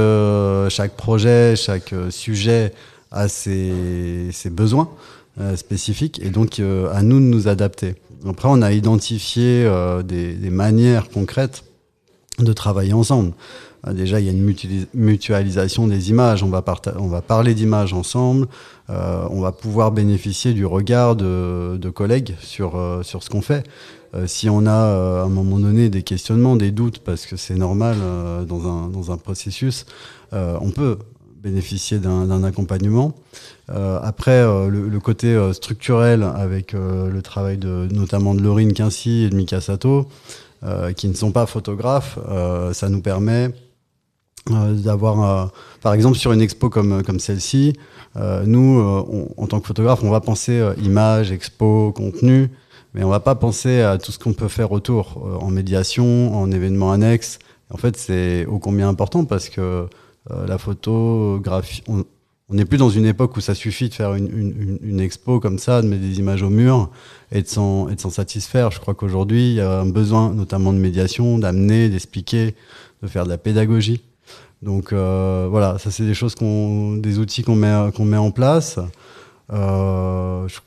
chaque 0.68 0.96
projet, 0.96 1.56
chaque 1.56 1.94
sujet 2.10 2.72
a 3.10 3.28
ses, 3.28 4.30
ses 4.32 4.50
besoins 4.50 4.88
spécifiques 5.56 6.20
et 6.22 6.30
donc 6.30 6.60
à 6.60 7.02
nous 7.02 7.18
de 7.18 7.24
nous 7.24 7.48
adapter. 7.48 7.96
Après, 8.28 8.48
on 8.50 8.62
a 8.62 8.72
identifié 8.72 9.68
des, 10.04 10.34
des 10.34 10.50
manières 10.50 11.08
concrètes 11.08 11.64
de 12.38 12.52
travailler 12.52 12.92
ensemble. 12.92 13.32
Euh, 13.86 13.92
déjà, 13.92 14.20
il 14.20 14.26
y 14.26 14.28
a 14.28 14.32
une 14.32 14.54
mutualisation 14.94 15.86
des 15.86 16.10
images. 16.10 16.42
On 16.42 16.48
va, 16.48 16.64
on 16.98 17.08
va 17.08 17.22
parler 17.22 17.54
d'images 17.54 17.92
ensemble. 17.92 18.48
Euh, 18.90 19.26
on 19.30 19.40
va 19.40 19.52
pouvoir 19.52 19.90
bénéficier 19.92 20.52
du 20.52 20.64
regard 20.64 21.16
de, 21.16 21.76
de 21.76 21.90
collègues 21.90 22.34
sur, 22.40 22.76
euh, 22.76 23.02
sur 23.02 23.22
ce 23.22 23.30
qu'on 23.30 23.42
fait. 23.42 23.64
Euh, 24.14 24.26
si 24.26 24.48
on 24.48 24.66
a 24.66 24.70
à 24.70 25.22
un 25.24 25.28
moment 25.28 25.58
donné 25.58 25.88
des 25.88 26.02
questionnements, 26.02 26.56
des 26.56 26.70
doutes, 26.70 27.00
parce 27.00 27.26
que 27.26 27.36
c'est 27.36 27.56
normal 27.56 27.96
dans, 28.46 28.66
un, 28.66 28.88
dans 28.88 29.10
un 29.10 29.16
processus, 29.16 29.86
on 30.32 30.70
peut 30.70 30.98
bénéficier 31.42 31.98
d'un 31.98 32.42
accompagnement. 32.44 33.14
après, 33.68 34.42
le, 34.42 34.88
le, 34.88 35.00
côté 35.00 35.38
structurel 35.52 36.22
avec 36.22 36.72
le 36.72 37.20
travail 37.22 37.58
de, 37.58 37.88
notamment 37.92 38.34
de 38.34 38.42
Laurine 38.42 38.72
Quincy 38.72 39.24
et 39.24 39.30
de 39.30 39.36
Mika 39.36 39.60
Sato, 39.60 40.08
qui 40.96 41.08
ne 41.08 41.14
sont 41.14 41.30
pas 41.30 41.46
photographes, 41.46 42.18
ça 42.72 42.88
nous 42.88 43.00
permet 43.00 43.50
euh, 44.50 44.74
d'avoir, 44.74 45.22
euh, 45.22 45.46
par 45.82 45.92
exemple, 45.94 46.16
sur 46.16 46.32
une 46.32 46.40
expo 46.40 46.70
comme, 46.70 47.02
comme 47.02 47.18
celle-ci, 47.18 47.72
euh, 48.16 48.44
nous, 48.46 48.80
en 49.36 49.46
tant 49.46 49.60
que 49.60 49.66
photographe, 49.66 50.02
on 50.02 50.10
va 50.10 50.20
penser 50.20 50.64
image, 50.82 51.32
expo, 51.32 51.92
contenu, 51.92 52.50
mais 52.94 53.04
on 53.04 53.08
va 53.08 53.20
pas 53.20 53.34
penser 53.34 53.82
à 53.82 53.98
tout 53.98 54.12
ce 54.12 54.18
qu'on 54.18 54.32
peut 54.32 54.48
faire 54.48 54.72
autour, 54.72 55.22
en 55.40 55.50
médiation, 55.50 56.34
en 56.34 56.50
événements 56.50 56.92
annexes. 56.92 57.38
En 57.70 57.76
fait, 57.76 57.96
c'est 57.96 58.46
ô 58.46 58.58
combien 58.58 58.88
important 58.88 59.24
parce 59.24 59.48
que 59.48 59.86
la 60.30 60.56
photographie, 60.58 61.82
on 62.48 62.54
n'est 62.54 62.64
plus 62.64 62.78
dans 62.78 62.90
une 62.90 63.06
époque 63.06 63.36
où 63.36 63.40
ça 63.40 63.54
suffit 63.54 63.88
de 63.88 63.94
faire 63.94 64.14
une, 64.14 64.28
une, 64.28 64.78
une, 64.80 65.00
expo 65.00 65.40
comme 65.40 65.58
ça, 65.58 65.82
de 65.82 65.88
mettre 65.88 66.02
des 66.02 66.18
images 66.20 66.42
au 66.42 66.50
mur 66.50 66.90
et 67.32 67.42
de 67.42 67.48
s'en 67.48 67.88
satisfaire. 68.10 68.70
Je 68.70 68.78
crois 68.78 68.94
qu'aujourd'hui, 68.94 69.50
il 69.50 69.54
y 69.54 69.60
a 69.60 69.80
un 69.80 69.86
besoin 69.86 70.32
notamment 70.32 70.72
de 70.72 70.78
médiation, 70.78 71.38
d'amener, 71.38 71.88
d'expliquer, 71.88 72.54
de 73.02 73.08
faire 73.08 73.24
de 73.24 73.30
la 73.30 73.38
pédagogie. 73.38 74.00
Donc 74.62 74.92
euh, 74.92 75.46
voilà, 75.50 75.78
ça 75.78 75.90
c'est 75.90 76.04
des 76.04 76.14
choses 76.14 76.34
qu'on, 76.34 76.96
des 76.96 77.18
outils 77.18 77.42
qu'on 77.42 77.56
met 77.56 77.90
qu'on 77.94 78.04
met 78.04 78.16
en 78.16 78.30
place. 78.30 78.78
Euh, 79.52 80.48
je 80.48 80.58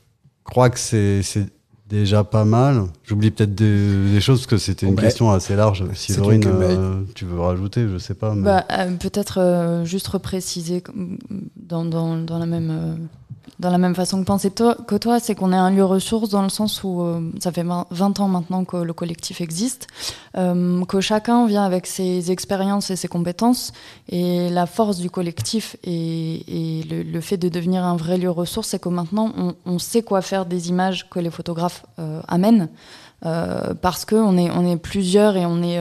crois 0.44 0.70
que 0.70 0.78
c'est 0.78 1.22
déjà 1.88 2.22
pas 2.22 2.44
mal. 2.44 2.84
J'oublie 3.04 3.30
peut-être 3.32 3.54
des, 3.54 4.20
choses 4.20 4.40
parce 4.40 4.46
que 4.46 4.58
c'était 4.58 4.86
une 4.86 4.96
question 4.96 5.30
assez 5.32 5.56
large. 5.56 5.84
Si 5.94 6.14
Laurine, 6.14 6.42
euh, 6.46 7.02
tu 7.14 7.24
veux 7.24 7.40
rajouter, 7.40 7.88
je 7.88 7.98
sais 7.98 8.14
pas. 8.14 8.34
Bah, 8.34 8.64
peut-être 9.00 9.82
juste 9.84 10.06
repréciser 10.06 10.82
dans, 11.56 11.84
dans, 11.84 12.16
dans 12.16 12.38
la 12.38 12.46
même 12.46 13.08
dans 13.58 13.70
la 13.70 13.78
même 13.78 13.94
façon 13.94 14.20
que 14.20 14.26
penser 14.26 14.50
toi, 14.50 14.76
que 14.86 14.94
toi, 14.94 15.20
c'est 15.20 15.34
qu'on 15.34 15.52
est 15.52 15.56
un 15.56 15.70
lieu 15.70 15.84
ressource 15.84 16.30
dans 16.30 16.42
le 16.42 16.48
sens 16.48 16.82
où 16.84 17.02
euh, 17.02 17.20
ça 17.40 17.52
fait 17.52 17.64
20 17.64 18.20
ans 18.20 18.28
maintenant 18.28 18.64
que 18.64 18.76
le 18.76 18.92
collectif 18.92 19.40
existe, 19.40 19.86
euh, 20.36 20.84
que 20.84 21.00
chacun 21.00 21.46
vient 21.46 21.64
avec 21.64 21.86
ses 21.86 22.30
expériences 22.30 22.90
et 22.90 22.96
ses 22.96 23.08
compétences, 23.08 23.72
et 24.08 24.48
la 24.50 24.66
force 24.66 24.98
du 24.98 25.10
collectif 25.10 25.76
et, 25.84 26.84
le, 26.88 27.20
fait 27.20 27.36
de 27.36 27.48
devenir 27.48 27.84
un 27.84 27.96
vrai 27.96 28.18
lieu 28.18 28.30
ressource, 28.30 28.68
c'est 28.68 28.80
que 28.80 28.88
maintenant 28.88 29.32
on, 29.66 29.78
sait 29.78 30.02
quoi 30.02 30.22
faire 30.22 30.46
des 30.46 30.68
images 30.68 31.08
que 31.10 31.18
les 31.18 31.30
photographes 31.30 31.84
euh, 31.98 32.20
amènent, 32.28 32.68
parce 33.22 34.06
qu'on 34.06 34.38
est, 34.38 34.50
on 34.50 34.66
est 34.66 34.78
plusieurs 34.78 35.36
et 35.36 35.44
on 35.44 35.62
est 35.62 35.78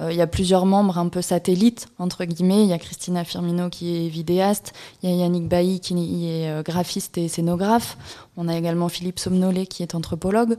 il 0.00 0.16
y 0.16 0.20
a 0.20 0.26
plusieurs 0.26 0.66
membres 0.66 0.98
un 0.98 1.08
peu 1.08 1.22
satellites, 1.22 1.86
entre 1.98 2.24
guillemets. 2.24 2.62
Il 2.64 2.68
y 2.68 2.72
a 2.72 2.78
Christina 2.78 3.24
Firmino 3.24 3.68
qui 3.70 4.06
est 4.06 4.08
vidéaste, 4.08 4.72
il 5.02 5.10
y 5.10 5.12
a 5.12 5.16
Yannick 5.16 5.48
Bailly 5.48 5.80
qui 5.80 5.94
est 6.28 6.50
euh, 6.50 6.62
graphiste 6.62 7.16
et 7.18 7.28
scénographe. 7.28 7.96
On 8.36 8.48
a 8.48 8.56
également 8.56 8.88
Philippe 8.88 9.20
Somnolé 9.20 9.66
qui 9.66 9.82
est 9.82 9.94
anthropologue. 9.94 10.56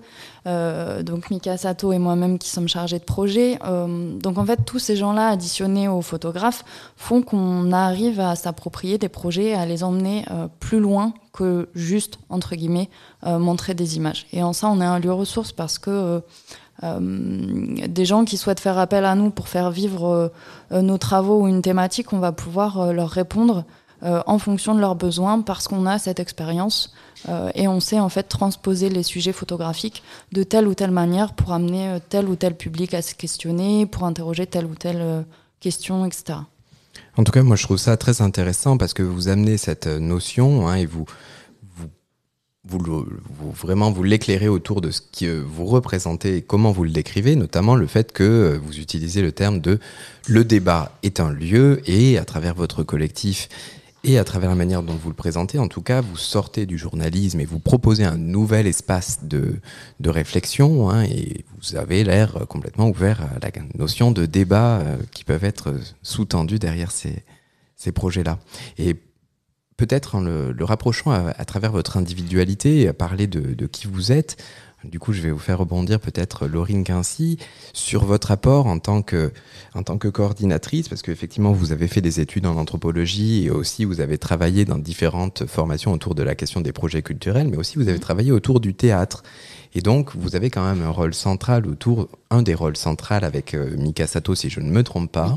Euh, 0.48 1.04
donc 1.04 1.30
Mika 1.30 1.58
Sato 1.58 1.92
et 1.92 2.00
moi-même 2.00 2.39
qui 2.39 2.50
sommes 2.50 2.70
chargés 2.70 3.00
de 3.00 3.04
projet. 3.04 3.60
donc 3.60 4.38
en 4.38 4.46
fait, 4.46 4.63
tous 4.65 4.80
ces 4.80 4.96
gens-là 4.96 5.30
additionnés 5.30 5.89
aux 5.89 6.01
photographes 6.01 6.63
font 6.96 7.22
qu'on 7.22 7.74
arrive 7.74 8.20
à 8.20 8.36
s'approprier 8.36 8.98
des 8.98 9.10
projets, 9.10 9.54
à 9.54 9.65
les 9.65 9.84
emmener 9.84 10.24
plus 10.60 10.80
loin 10.80 11.13
que 11.34 11.68
juste, 11.75 12.20
entre 12.30 12.56
guillemets, 12.56 12.89
montrer 13.24 13.74
des 13.74 13.98
images. 13.98 14.25
Et 14.32 14.42
en 14.42 14.54
ça, 14.54 14.70
on 14.70 14.80
est 14.80 14.86
un 14.86 15.00
lieu 15.00 15.12
ressource 15.12 15.51
parce 15.51 15.80
que 15.80 15.89
euh, 15.89 16.20
des 16.82 18.05
gens 18.05 18.25
qui 18.25 18.38
souhaitent 18.38 18.60
faire 18.60 18.77
appel 18.77 19.05
à 19.05 19.15
nous 19.15 19.29
pour 19.29 19.48
faire 19.48 19.72
vivre 19.72 20.32
euh, 20.72 20.82
nos 20.82 20.98
travaux 20.98 21.44
ou 21.44 21.48
une 21.48 21.62
thématique, 21.62 22.12
on 22.12 22.20
va 22.20 22.32
pouvoir 22.32 22.79
euh, 22.79 22.94
leur 22.94 23.10
répondre 23.10 23.63
en 24.01 24.38
fonction 24.38 24.75
de 24.75 24.82
leurs 24.82 24.94
besoins 24.94 25.41
parce 25.41 25.67
qu'on 25.67 25.88
a 25.88 25.98
cette 25.98 26.20
expérience 26.20 26.94
et 27.55 27.67
on 27.67 27.79
sait 27.79 28.00
en 28.00 28.10
fait 28.10 28.24
transposer 28.24 28.88
les 28.89 29.01
sujets 29.01 29.32
photographiques 29.32 30.03
de 30.32 30.44
telle 30.44 30.67
ou 30.67 30.75
telle 30.75 30.91
manière 30.91 31.34
pour 31.34 31.53
amener 31.53 31.98
tel 32.10 32.27
ou 32.27 32.36
tel 32.36 32.55
public 32.55 32.94
à 32.94 33.01
se 33.01 33.15
questionner, 33.15 33.88
pour 33.88 34.03
interroger 34.03 34.46
telle 34.46 34.65
ou 34.65 34.75
telle 34.75 35.25
question, 35.60 36.05
etc. 36.05 36.39
En 37.17 37.24
tout 37.24 37.32
cas, 37.32 37.41
moi 37.41 37.55
je 37.55 37.63
trouve 37.63 37.77
ça 37.77 37.98
très 37.98 38.22
intéressant 38.22 38.77
parce 38.77 38.94
que 38.94 39.01
vous 39.01 39.27
amenez 39.27 39.58
cette 39.58 39.88
notion 39.88 40.67
hein, 40.67 40.75
et 40.75 40.86
vous, 40.86 41.05
vous, 42.67 43.05
vraiment 43.51 43.91
vous 43.91 44.03
l'éclairez 44.03 44.48
autour 44.48 44.81
de 44.81 44.91
ce 44.91 45.01
que 45.01 45.39
vous 45.41 45.65
représentez 45.65 46.38
et 46.38 46.41
comment 46.41 46.72
vous 46.72 46.84
le 46.84 46.89
décrivez, 46.89 47.36
notamment 47.36 47.75
le 47.75 47.88
fait 47.88 48.12
que 48.12 48.24
euh, 48.24 48.60
vous 48.63 48.79
utilisez 48.79 49.22
le 49.22 49.31
terme 49.31 49.60
de 49.60 49.79
le 50.27 50.43
débat 50.43 50.91
est 51.03 51.19
un 51.19 51.31
lieu 51.31 51.81
et 51.86 52.17
à 52.17 52.25
travers 52.25 52.55
votre 52.55 52.84
collectif 52.84 53.50
Et 54.03 54.19
à 54.19 54.24
travers 54.24 54.50
la 54.50 54.55
manière 54.55 54.84
dont 54.84 54.93
vous 54.93 55.10
le 55.10 55.15
présentez, 55.15 55.57
en 55.57 55.67
tout 55.67 55.81
cas, 55.81 56.01
vous 56.01 56.17
sortez 56.17 56.67
du 56.67 56.77
journalisme 56.77 57.39
et 57.39 57.45
vous 57.45 57.60
proposez 57.60 58.03
un 58.03 58.17
nouvel 58.17 58.67
espace 58.67 59.24
de, 59.24 59.55
de 60.00 60.10
réflexion, 60.12 60.91
hein, 60.91 61.03
et 61.05 61.43
vous 61.60 61.75
avez 61.75 62.03
l'air 62.03 62.45
complètement 62.48 62.88
ouvert 62.88 63.22
à 63.22 63.39
la 63.41 63.51
notion 63.75 64.12
de 64.12 64.27
débat 64.27 64.79
euh, 64.79 64.98
qui 65.12 65.24
peuvent 65.24 65.43
être 65.43 65.74
sous-tendus 66.03 66.60
derrière 66.60 66.91
ces, 66.91 67.24
ces 67.75 67.91
projets-là. 67.91 68.38
Et 68.77 68.95
peut-être 69.77 70.15
en 70.15 70.22
le, 70.22 70.51
le 70.51 70.65
rapprochant 70.65 71.12
à, 71.12 71.34
à, 71.38 71.46
travers 71.46 71.72
votre 71.72 71.98
individualité 71.98 72.82
et 72.82 72.88
à 72.88 72.94
parler 72.94 73.27
de, 73.27 73.53
de 73.53 73.67
qui 73.67 73.88
vous 73.88 74.12
êtes, 74.12 74.38
du 74.89 75.00
coup, 75.00 75.13
je 75.13 75.22
vais 75.22 75.32
vous 75.32 75.39
faire 75.39 75.58
rebondir 75.58 76.00
peut-être, 76.00 76.48
Laurine 76.48 76.84
Quincy, 76.84 77.38
sur 77.74 78.05
votre 78.05 78.32
apport 78.32 78.67
en 78.67 78.79
tant 78.79 79.01
que, 79.01 79.32
en 79.74 79.84
tant 79.84 79.98
que 79.98 80.08
coordinatrice, 80.08 80.89
parce 80.89 81.01
qu'effectivement, 81.01 81.51
vous 81.51 81.72
avez 81.72 81.88
fait 81.88 82.01
des 82.01 82.20
études 82.20 82.46
en 82.46 82.55
anthropologie 82.58 83.46
et 83.46 83.50
aussi 83.50 83.86
vous 83.86 84.00
avez 84.00 84.17
travaillé 84.17 84.65
dans 84.65 84.77
différentes 84.77 85.46
formations 85.48 85.91
autour 85.91 86.15
de 86.15 86.24
la 86.24 86.36
question 86.36 86.62
des 86.62 86.72
projets 86.72 87.01
culturels, 87.01 87.48
mais 87.48 87.58
aussi 87.58 87.77
vous 87.77 87.89
avez 87.89 88.00
travaillé 88.00 88.32
autour 88.32 88.60
du 88.60 88.74
théâtre. 88.74 89.24
Et 89.74 89.82
donc, 89.82 90.15
vous 90.15 90.36
avez 90.36 90.50
quand 90.50 90.65
même 90.65 90.84
un 90.84 90.89
rôle 90.89 91.13
central 91.13 91.67
autour, 91.67 92.08
un 92.29 92.41
des 92.41 92.53
rôles 92.53 92.77
centraux 92.77 93.15
avec 93.15 93.53
euh, 93.53 93.75
Mika 93.77 94.08
Sato, 94.08 94.36
si 94.36 94.50
je 94.50 94.60
ne 94.60 94.70
me 94.70 94.84
trompe 94.84 95.12
pas, 95.12 95.36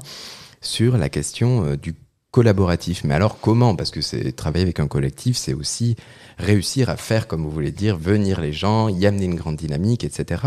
sur 0.61 0.97
la 0.97 1.09
question 1.09 1.65
euh, 1.65 1.77
du 1.77 1.95
collaboratif. 2.39 3.03
Mais 3.03 3.15
alors 3.15 3.41
comment? 3.41 3.75
Parce 3.75 3.91
que 3.91 4.01
c'est 4.01 4.31
travailler 4.31 4.63
avec 4.63 4.79
un 4.79 4.87
collectif, 4.87 5.37
c'est 5.37 5.55
aussi 5.55 5.97
réussir 6.39 6.89
à 6.89 6.97
faire, 6.97 7.27
comme 7.27 7.43
vous 7.43 7.51
voulez 7.51 7.73
dire, 7.73 7.97
venir 7.97 8.41
les 8.41 8.53
gens, 8.53 8.87
y 8.89 9.07
amener 9.07 9.25
une 9.25 9.35
grande 9.35 9.57
dynamique, 9.57 10.05
etc. 10.05 10.43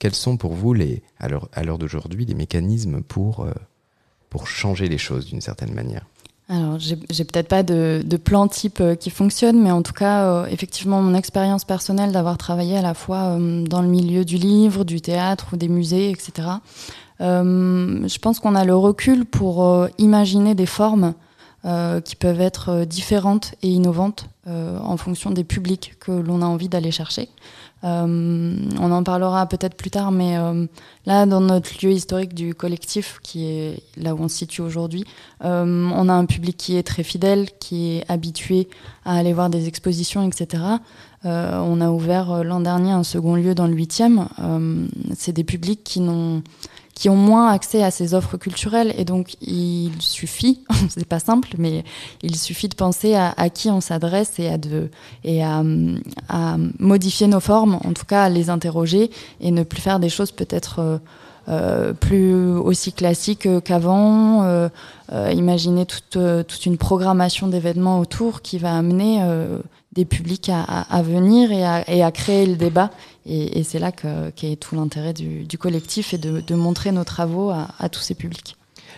Quels 0.00 0.16
sont 0.16 0.36
pour 0.36 0.54
vous, 0.54 0.74
les, 0.74 1.00
à 1.20 1.28
l'heure 1.28 1.78
d'aujourd'hui, 1.78 2.24
les 2.24 2.34
mécanismes 2.34 3.02
pour, 3.02 3.44
euh, 3.44 3.52
pour 4.30 4.48
changer 4.48 4.88
les 4.88 4.98
choses 4.98 5.26
d'une 5.26 5.40
certaine 5.40 5.72
manière? 5.72 6.06
Alors, 6.48 6.80
j'ai 6.80 6.96
peut-être 6.96 7.46
pas 7.46 7.62
de, 7.62 8.02
plan 8.16 8.48
type 8.48 8.80
euh, 8.80 8.96
qui 8.96 9.10
fonctionne, 9.10 9.62
mais 9.62 9.70
en 9.70 9.82
tout 9.82 9.92
cas, 9.92 10.24
euh, 10.24 10.46
effectivement, 10.46 11.00
mon 11.00 11.14
expérience 11.14 11.64
personnelle 11.64 12.10
d'avoir 12.10 12.36
travaillé 12.36 12.76
à 12.78 12.82
la 12.82 12.94
fois 12.94 13.38
dans 13.38 13.80
le 13.80 13.88
milieu 13.88 14.24
du 14.24 14.38
livre, 14.38 14.82
du 14.82 15.00
théâtre 15.00 15.50
ou 15.52 15.56
des 15.56 15.68
musées, 15.68 16.10
etc. 16.10 16.48
Je 17.20 18.18
pense 18.18 18.40
qu'on 18.40 18.56
a 18.56 18.64
le 18.64 18.74
recul 18.74 19.24
pour 19.24 19.88
imaginer 19.98 20.56
des 20.56 20.66
formes 20.66 21.14
qui 22.04 22.16
peuvent 22.16 22.40
être 22.40 22.84
différentes 22.84 23.54
et 23.62 23.68
innovantes 23.68 24.26
en 24.46 24.96
fonction 24.96 25.30
des 25.30 25.44
publics 25.44 25.94
que 26.00 26.12
l'on 26.12 26.40
a 26.40 26.46
envie 26.46 26.68
d'aller 26.68 26.90
chercher. 26.90 27.28
Euh, 27.84 28.56
on 28.80 28.90
en 28.90 29.02
parlera 29.04 29.46
peut-être 29.46 29.76
plus 29.76 29.90
tard, 29.90 30.10
mais 30.10 30.36
euh, 30.36 30.66
là, 31.06 31.26
dans 31.26 31.40
notre 31.40 31.70
lieu 31.84 31.92
historique 31.92 32.34
du 32.34 32.54
collectif, 32.54 33.20
qui 33.22 33.46
est 33.46 33.82
là 33.96 34.14
où 34.14 34.18
on 34.20 34.28
se 34.28 34.36
situe 34.36 34.62
aujourd'hui, 34.62 35.04
euh, 35.44 35.88
on 35.94 36.08
a 36.08 36.12
un 36.12 36.24
public 36.24 36.56
qui 36.56 36.76
est 36.76 36.82
très 36.82 37.04
fidèle, 37.04 37.48
qui 37.60 37.96
est 37.96 38.10
habitué 38.10 38.68
à 39.04 39.16
aller 39.16 39.32
voir 39.32 39.48
des 39.48 39.68
expositions, 39.68 40.26
etc. 40.26 40.62
on 41.24 41.80
a 41.80 41.90
ouvert 41.90 42.44
l'an 42.44 42.60
dernier 42.60 42.92
un 42.92 43.02
second 43.02 43.34
lieu 43.34 43.54
dans 43.54 43.66
le 43.66 43.74
8e. 43.74 44.26
C'est 45.16 45.32
des 45.32 45.44
publics 45.44 45.82
qui 45.82 46.00
n'ont 46.00 46.42
qui 46.98 47.08
ont 47.08 47.16
moins 47.16 47.48
accès 47.52 47.84
à 47.84 47.92
ces 47.92 48.12
offres 48.12 48.36
culturelles. 48.36 48.92
Et 48.98 49.04
donc, 49.04 49.36
il 49.40 49.92
suffit, 50.00 50.64
c'est 50.88 51.06
pas 51.06 51.20
simple, 51.20 51.50
mais 51.56 51.84
il 52.22 52.34
suffit 52.34 52.68
de 52.68 52.74
penser 52.74 53.14
à, 53.14 53.32
qui 53.50 53.70
on 53.70 53.80
s'adresse 53.80 54.40
et, 54.40 54.48
à, 54.48 54.58
de, 54.58 54.90
et 55.22 55.44
à, 55.44 55.62
à, 56.28 56.56
modifier 56.80 57.28
nos 57.28 57.38
formes, 57.38 57.78
en 57.84 57.92
tout 57.92 58.04
cas 58.04 58.24
à 58.24 58.28
les 58.28 58.50
interroger 58.50 59.10
et 59.40 59.52
ne 59.52 59.62
plus 59.62 59.80
faire 59.80 60.00
des 60.00 60.08
choses 60.08 60.32
peut-être 60.32 60.80
euh, 60.80 60.98
euh, 61.48 61.92
plus 61.92 62.34
aussi 62.56 62.92
classiques 62.92 63.48
qu'avant. 63.62 64.42
Euh, 64.42 64.68
euh, 65.10 65.32
imaginer 65.32 65.86
toute, 65.86 66.16
euh, 66.16 66.42
toute 66.42 66.66
une 66.66 66.76
programmation 66.76 67.48
d'événements 67.48 67.98
autour 67.98 68.42
qui 68.42 68.58
va 68.58 68.76
amener 68.76 69.20
euh, 69.22 69.58
des 69.92 70.04
publics 70.04 70.50
à, 70.50 70.60
à, 70.60 70.98
à 70.98 71.00
venir 71.00 71.50
et 71.50 71.64
à, 71.64 71.90
et 71.90 72.02
à, 72.02 72.10
créer 72.10 72.44
le 72.44 72.56
débat. 72.56 72.90
Et, 73.28 73.62
c'est 73.62 73.78
là 73.78 73.92
qu'est 73.92 74.56
tout 74.56 74.74
l'intérêt 74.74 75.12
du, 75.12 75.58
collectif 75.58 76.14
et 76.14 76.18
de, 76.18 76.54
montrer 76.54 76.92
nos 76.92 77.04
travaux 77.04 77.50
à, 77.50 77.88
tous 77.90 78.00
ces 78.00 78.14
publics. 78.14 78.56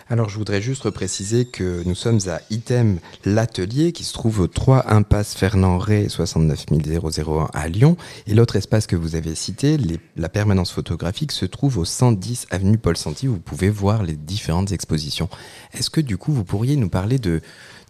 Alors 0.09 0.29
je 0.29 0.37
voudrais 0.37 0.61
juste 0.61 0.89
préciser 0.89 1.45
que 1.45 1.83
nous 1.85 1.95
sommes 1.95 2.19
à 2.27 2.41
Item 2.49 2.99
l'atelier 3.23 3.91
qui 3.91 4.03
se 4.03 4.13
trouve 4.13 4.39
au 4.39 4.47
3 4.47 4.91
impasse 4.91 5.35
Fernand 5.35 5.77
Ré 5.77 6.07
69001 6.09 7.49
à 7.53 7.67
Lyon 7.67 7.97
et 8.27 8.33
l'autre 8.33 8.55
espace 8.55 8.87
que 8.87 8.95
vous 8.95 9.15
avez 9.15 9.35
cité, 9.35 9.77
la 10.17 10.29
permanence 10.29 10.71
photographique 10.71 11.31
se 11.31 11.45
trouve 11.45 11.77
au 11.77 11.85
110 11.85 12.47
avenue 12.51 12.77
Paul 12.77 12.97
Santi 12.97 13.27
vous 13.27 13.39
pouvez 13.39 13.69
voir 13.69 14.03
les 14.03 14.15
différentes 14.15 14.71
expositions. 14.71 15.29
Est-ce 15.73 15.89
que 15.89 16.01
du 16.01 16.17
coup 16.17 16.33
vous 16.33 16.45
pourriez 16.45 16.75
nous 16.75 16.89
parler 16.89 17.19
de 17.19 17.41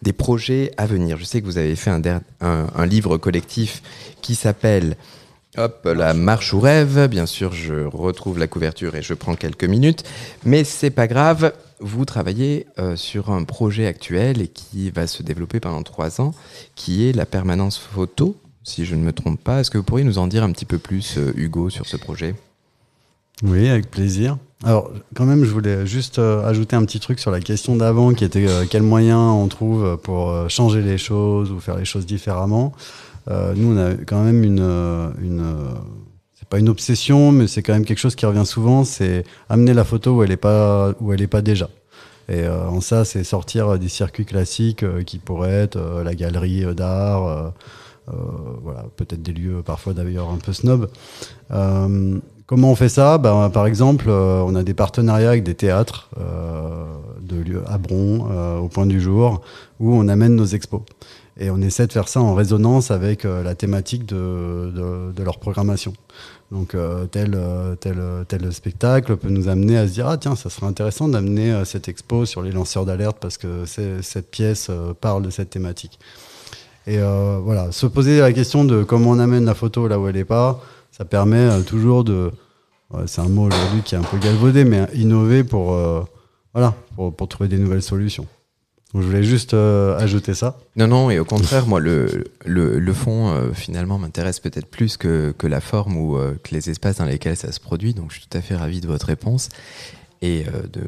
des 0.01 0.13
projets 0.13 0.71
à 0.77 0.87
venir? 0.87 1.17
Je 1.17 1.23
sais 1.23 1.41
que 1.41 1.45
vous 1.45 1.57
avez 1.57 1.75
fait 1.75 1.91
un 1.91 2.85
livre 2.85 3.17
collectif 3.17 3.81
qui 4.21 4.35
s'appelle 4.35 4.95
Hop, 5.57 5.85
la 5.85 6.13
marche 6.13 6.53
ou 6.53 6.61
rêve. 6.61 7.09
Bien 7.09 7.25
sûr, 7.25 7.51
je 7.51 7.83
retrouve 7.83 8.39
la 8.39 8.47
couverture 8.47 8.95
et 8.95 9.01
je 9.01 9.13
prends 9.13 9.35
quelques 9.35 9.65
minutes, 9.65 10.03
mais 10.45 10.63
c'est 10.63 10.91
pas 10.91 11.07
grave. 11.07 11.51
Vous 11.81 12.05
travaillez 12.05 12.67
euh, 12.79 12.95
sur 12.95 13.31
un 13.31 13.43
projet 13.43 13.85
actuel 13.85 14.41
et 14.41 14.47
qui 14.47 14.91
va 14.91 15.07
se 15.07 15.23
développer 15.23 15.59
pendant 15.59 15.83
trois 15.83 16.21
ans, 16.21 16.33
qui 16.75 17.09
est 17.09 17.11
la 17.11 17.25
permanence 17.25 17.77
photo, 17.77 18.37
si 18.63 18.85
je 18.85 18.95
ne 18.95 19.03
me 19.03 19.11
trompe 19.11 19.43
pas. 19.43 19.59
Est-ce 19.59 19.71
que 19.71 19.77
vous 19.77 19.83
pourriez 19.83 20.05
nous 20.05 20.19
en 20.19 20.27
dire 20.27 20.43
un 20.43 20.51
petit 20.53 20.65
peu 20.65 20.77
plus, 20.77 21.17
euh, 21.17 21.33
Hugo, 21.35 21.69
sur 21.69 21.85
ce 21.85 21.97
projet? 21.97 22.33
Oui, 23.43 23.67
avec 23.67 23.91
plaisir. 23.91 24.37
Alors, 24.63 24.91
quand 25.15 25.25
même, 25.25 25.43
je 25.43 25.49
voulais 25.49 25.85
juste 25.85 26.19
euh, 26.19 26.45
ajouter 26.45 26.77
un 26.77 26.85
petit 26.85 27.01
truc 27.01 27.19
sur 27.19 27.31
la 27.31 27.41
question 27.41 27.75
d'avant, 27.75 28.13
qui 28.13 28.23
était 28.23 28.45
quels 28.69 28.83
moyens 28.83 29.19
on 29.19 29.47
trouve 29.49 29.97
pour 29.97 30.49
changer 30.49 30.81
les 30.81 30.99
choses 30.99 31.51
ou 31.51 31.59
faire 31.59 31.75
les 31.75 31.85
choses 31.85 32.05
différemment. 32.05 32.71
Euh, 33.29 33.53
nous, 33.55 33.75
on 33.75 33.77
a 33.77 33.93
quand 34.05 34.23
même 34.23 34.43
une, 34.43 34.59
une 35.21 35.43
c'est 36.33 36.49
pas 36.49 36.59
une 36.59 36.69
obsession, 36.69 37.31
mais 37.31 37.47
c'est 37.47 37.61
quand 37.61 37.73
même 37.73 37.85
quelque 37.85 37.99
chose 37.99 38.15
qui 38.15 38.25
revient 38.25 38.45
souvent, 38.45 38.83
c'est 38.83 39.23
amener 39.49 39.73
la 39.73 39.83
photo 39.83 40.17
où 40.17 40.23
elle 40.23 40.31
est 40.31 40.37
pas, 40.37 40.93
où 40.99 41.13
elle 41.13 41.21
est 41.21 41.27
pas 41.27 41.41
déjà. 41.41 41.69
Et 42.31 42.43
euh, 42.43 42.67
en 42.67 42.79
ça, 42.79 43.03
c'est 43.03 43.23
sortir 43.25 43.77
des 43.77 43.89
circuits 43.89 44.25
classiques 44.25 44.83
euh, 44.83 45.03
qui 45.03 45.17
pourraient 45.17 45.51
être 45.51 45.75
euh, 45.75 46.03
la 46.03 46.15
galerie 46.15 46.63
d'art, 46.75 47.53
voilà, 48.63 48.85
peut-être 48.97 49.21
des 49.21 49.31
lieux 49.31 49.61
parfois 49.63 49.93
d'ailleurs 49.93 50.29
un 50.31 50.37
peu 50.37 50.51
snob. 50.51 50.89
comment 52.45 52.71
on 52.71 52.75
fait 52.75 52.89
ça? 52.89 53.17
Ben, 53.17 53.49
Par 53.49 53.67
exemple, 53.67 54.09
on 54.09 54.53
a 54.55 54.63
des 54.63 54.73
partenariats 54.73 55.29
avec 55.29 55.43
des 55.43 55.55
théâtres 55.55 56.09
de 57.21 57.35
lieux 57.37 57.63
à 57.67 57.77
Bron, 57.77 58.57
au 58.59 58.67
point 58.67 58.85
du 58.85 58.99
jour, 58.99 59.41
où 59.79 59.95
on 59.95 60.09
amène 60.09 60.35
nos 60.35 60.45
expos. 60.45 60.81
Et 61.41 61.49
on 61.49 61.57
essaie 61.57 61.87
de 61.87 61.91
faire 61.91 62.07
ça 62.07 62.21
en 62.21 62.35
résonance 62.35 62.91
avec 62.91 63.25
euh, 63.25 63.41
la 63.41 63.55
thématique 63.55 64.05
de, 64.05 65.11
de, 65.15 65.23
leur 65.23 65.39
programmation. 65.39 65.91
Donc 66.51 66.75
euh, 66.75 67.07
tel, 67.07 67.35
tel, 67.79 67.97
tel 68.27 68.53
spectacle 68.53 69.17
peut 69.17 69.29
nous 69.29 69.47
amener 69.47 69.75
à 69.75 69.87
se 69.87 69.93
dire 69.93 70.07
ah 70.07 70.17
tiens 70.17 70.35
ça 70.35 70.51
serait 70.51 70.67
intéressant 70.67 71.07
d'amener 71.07 71.51
euh, 71.51 71.65
cette 71.65 71.89
expo 71.89 72.25
sur 72.25 72.43
les 72.43 72.51
lanceurs 72.51 72.85
d'alerte 72.85 73.17
parce 73.19 73.39
que 73.39 73.65
cette 73.65 74.29
pièce 74.29 74.67
euh, 74.69 74.93
parle 74.93 75.23
de 75.23 75.31
cette 75.31 75.49
thématique. 75.49 75.97
Et 76.85 76.99
euh, 76.99 77.39
voilà, 77.43 77.71
se 77.71 77.87
poser 77.87 78.19
la 78.19 78.33
question 78.33 78.63
de 78.63 78.83
comment 78.83 79.09
on 79.09 79.19
amène 79.19 79.45
la 79.45 79.55
photo 79.55 79.87
là 79.87 79.99
où 79.99 80.07
elle 80.07 80.15
n'est 80.15 80.25
pas, 80.25 80.61
ça 80.91 81.05
permet 81.05 81.37
euh, 81.37 81.63
toujours 81.63 82.03
de, 82.03 82.31
c'est 83.07 83.21
un 83.21 83.29
mot 83.29 83.47
aujourd'hui 83.47 83.81
qui 83.83 83.95
est 83.95 83.97
un 83.97 84.03
peu 84.03 84.17
galvaudé, 84.19 84.63
mais 84.63 84.85
innover 84.93 85.43
pour, 85.43 85.73
voilà, 86.53 86.73
pour 86.95 87.27
trouver 87.29 87.47
des 87.47 87.57
nouvelles 87.57 87.81
solutions. 87.81 88.27
Je 88.93 88.99
voulais 88.99 89.23
juste 89.23 89.53
euh, 89.53 89.97
ajouter 89.97 90.33
ça. 90.33 90.57
Non, 90.75 90.87
non, 90.87 91.09
et 91.09 91.17
au 91.17 91.23
contraire, 91.23 91.65
moi, 91.65 91.79
le, 91.79 92.25
le, 92.45 92.93
fond, 92.93 93.29
euh, 93.29 93.53
finalement, 93.53 93.97
m'intéresse 93.97 94.41
peut-être 94.41 94.65
plus 94.65 94.97
que, 94.97 95.33
que 95.37 95.47
la 95.47 95.61
forme 95.61 95.95
ou 95.95 96.17
euh, 96.17 96.37
que 96.43 96.53
les 96.53 96.69
espaces 96.69 96.97
dans 96.97 97.05
lesquels 97.05 97.37
ça 97.37 97.51
se 97.53 97.61
produit. 97.61 97.93
Donc, 97.93 98.11
je 98.11 98.19
suis 98.19 98.27
tout 98.27 98.37
à 98.37 98.41
fait 98.41 98.55
ravi 98.55 98.81
de 98.81 98.87
votre 98.87 99.05
réponse 99.05 99.47
et 100.21 100.43
de, 100.71 100.83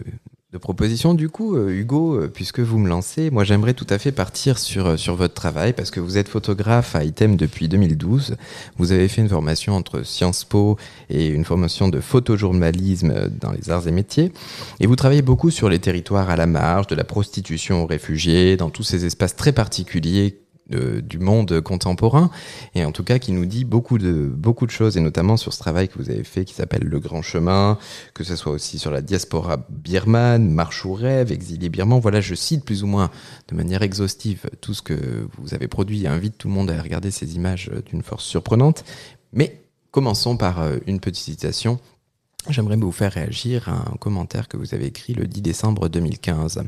de 0.53 0.60
propositions. 0.60 1.15
Du 1.15 1.29
coup, 1.29 1.55
euh, 1.55 1.72
Hugo, 1.72 2.15
euh, 2.15 2.31
puisque 2.31 2.60
vous 2.60 2.77
me 2.77 2.88
lancez, 2.88 3.31
moi, 3.31 3.43
j'aimerais 3.43 3.74
tout 3.74 3.88
à 3.89 3.98
fait 3.98 4.12
partir 4.12 4.60
sur, 4.60 4.86
euh, 4.86 4.98
sur 4.98 5.15
votre 5.15 5.33
travail 5.33 5.74
parce 5.74 5.89
que 5.89 6.00
vous 6.00 6.19
êtes 6.19 6.29
photographe 6.29 6.95
à 6.95 7.03
ITEM 7.03 7.36
depuis 7.36 7.67
2012. 7.67 8.36
Vous 8.77 8.91
avez 8.91 9.07
fait 9.07 9.22
une 9.22 9.29
formation 9.29 9.74
entre 9.75 10.03
Sciences 10.03 10.43
Po 10.43 10.77
et 11.10 11.27
une 11.27 11.43
formation 11.43 11.89
de 11.89 12.00
photojournalisme 12.00 13.29
dans 13.41 13.51
les 13.51 13.72
arts 13.72 13.88
et 13.88 13.91
métiers. 13.91 14.31
Et 14.79 14.86
vous 14.86 14.95
travaillez 14.95 15.24
beaucoup 15.24 15.50
sur 15.50 15.69
les 15.69 15.79
territoires 15.79 16.29
à 16.29 16.36
la 16.36 16.45
marge, 16.45 16.86
de 16.86 16.95
la 16.95 17.03
prostitution 17.03 17.83
aux 17.83 17.88
réfugiés, 17.88 18.55
dans 18.55 18.69
tous 18.69 18.83
ces 18.83 19.05
espaces 19.05 19.36
très 19.36 19.53
particuliers 19.53 20.43
du 21.01 21.20
monde 21.20 21.62
contemporain 21.62 22.30
et 22.75 22.86
en 22.86 22.92
tout 22.92 23.03
cas 23.03 23.20
qui 23.20 23.32
nous 23.32 23.46
dit 23.46 23.65
beaucoup 23.65 23.98
de 23.98 24.25
beaucoup 24.25 24.65
de 24.65 24.72
choses 24.72 24.98
et 24.98 25.00
notamment 25.00 25.38
sur 25.38 25.53
ce 25.53 25.60
travail 25.60 25.88
que 25.88 25.98
vous 25.98 26.10
avez 26.10 26.24
fait 26.24 26.46
qui 26.46 26.53
s'appelle 26.53 26.84
le 26.84 27.00
grand 27.00 27.22
chemin 27.22 27.77
que 28.13 28.24
ce 28.24 28.36
soit 28.36 28.51
aussi 28.51 28.80
sur 28.80 28.92
la 28.92 29.01
diaspora 29.01 29.65
birmane 29.70 30.50
marche 30.50 30.86
ou 30.86 30.94
rêve 30.94 31.32
exilé 31.32 31.70
birman. 31.70 32.00
Voilà 32.00 32.22
je 32.22 32.36
cite 32.36 32.65
plus 32.65 32.84
ou 32.84 32.88
moins 32.88 33.10
de 33.48 33.56
manière 33.56 33.82
exhaustive 33.82 34.50
tout 34.62 34.74
ce 34.74 34.82
que 34.82 35.27
vous 35.38 35.53
avez 35.53 35.68
produit 35.68 36.03
et 36.03 36.08
invite 36.08 36.38
tout 36.38 36.48
le 36.48 36.53
monde 36.53 36.72
à 36.72 36.82
regarder 36.82 37.12
ces 37.12 37.36
images 37.36 37.72
d'une 37.86 38.01
force 38.01 38.25
surprenante. 38.25 38.84
Mais 39.32 39.62
commençons 39.92 40.38
par 40.38 40.63
une 40.88 41.00
petite 41.00 41.25
citation. 41.25 41.80
J'aimerais 42.50 42.75
vous 42.75 42.92
faire 42.92 43.13
réagir 43.13 43.70
à 43.70 43.89
un 43.89 43.96
commentaire 43.98 44.50
que 44.50 44.58
vous 44.58 44.74
avez 44.74 44.88
écrit 44.88 45.13
le 45.13 45.27
10 45.27 45.42
décembre 45.42 45.88
2015. 45.88 46.63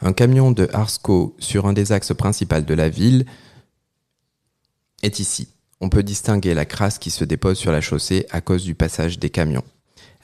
Un 0.00 0.12
camion 0.12 0.50
de 0.50 0.68
Arsco 0.72 1.36
sur 1.38 1.66
un 1.66 1.72
des 1.72 1.92
axes 1.92 2.14
principaux 2.14 2.60
de 2.60 2.74
la 2.74 2.88
ville 2.88 3.26
est 5.02 5.18
ici. 5.18 5.48
On 5.80 5.88
peut 5.88 6.02
distinguer 6.02 6.54
la 6.54 6.64
crasse 6.64 6.98
qui 6.98 7.10
se 7.10 7.24
dépose 7.24 7.58
sur 7.58 7.72
la 7.72 7.80
chaussée 7.80 8.26
à 8.30 8.40
cause 8.40 8.64
du 8.64 8.74
passage 8.74 9.18
des 9.18 9.30
camions. 9.30 9.64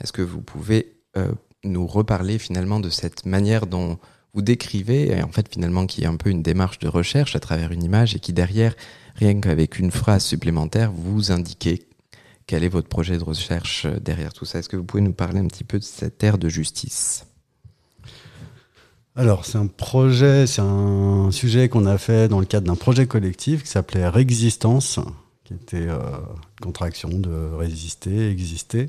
Est-ce 0.01 0.13
que 0.13 0.23
vous 0.23 0.41
pouvez 0.41 0.97
euh, 1.17 1.33
nous 1.65 1.87
reparler 1.87 2.39
finalement 2.39 2.81
de 2.81 2.91
cette 2.91 3.27
manière 3.27 3.67
dont 3.67 3.99
vous 4.33 4.43
décrivez, 4.43 5.11
et 5.11 5.23
en 5.23 5.29
fait 5.29 5.49
finalement 5.53 5.87
qui 5.87 6.03
est 6.03 6.07
un 6.07 6.17
peu 6.17 6.31
une 6.31 6.43
démarche 6.43 6.79
de 6.79 6.89
recherche 6.89 7.35
à 7.35 7.41
travers 7.41 7.73
une 7.73 7.83
image 7.83 8.15
et 8.15 8.21
qui 8.21 8.33
derrière, 8.33 8.75
rien 9.17 9.41
qu'avec 9.41 9.79
une 9.79 9.91
phrase 9.91 10.25
supplémentaire, 10.25 10.93
vous 10.93 11.33
indiquez 11.33 11.89
quel 12.47 12.65
est 12.65 12.69
votre 12.69 12.89
projet 12.89 13.19
de 13.19 13.25
recherche 13.25 13.87
derrière 13.87 14.33
tout 14.33 14.45
ça? 14.45 14.59
Est-ce 14.59 14.69
que 14.69 14.77
vous 14.77 14.85
pouvez 14.85 15.03
nous 15.03 15.13
parler 15.13 15.41
un 15.41 15.47
petit 15.47 15.65
peu 15.65 15.79
de 15.79 15.85
cette 15.85 16.23
ère 16.25 16.39
de 16.39 16.49
justice? 16.49 17.27
Alors, 19.17 19.45
c'est 19.45 19.59
un 19.59 19.67
projet, 19.67 20.47
c'est 20.47 20.63
un 20.63 21.31
sujet 21.33 21.69
qu'on 21.69 21.85
a 21.85 21.99
fait 21.99 22.29
dans 22.29 22.39
le 22.39 22.47
cadre 22.47 22.69
d'un 22.69 22.77
projet 22.77 23.07
collectif 23.07 23.65
qui 23.65 23.69
s'appelait 23.69 24.09
Résistance, 24.09 25.01
qui 25.45 25.55
était 25.55 25.89
euh, 25.89 25.99
contraction 26.63 27.09
de 27.09 27.53
résister, 27.57 28.31
exister, 28.31 28.89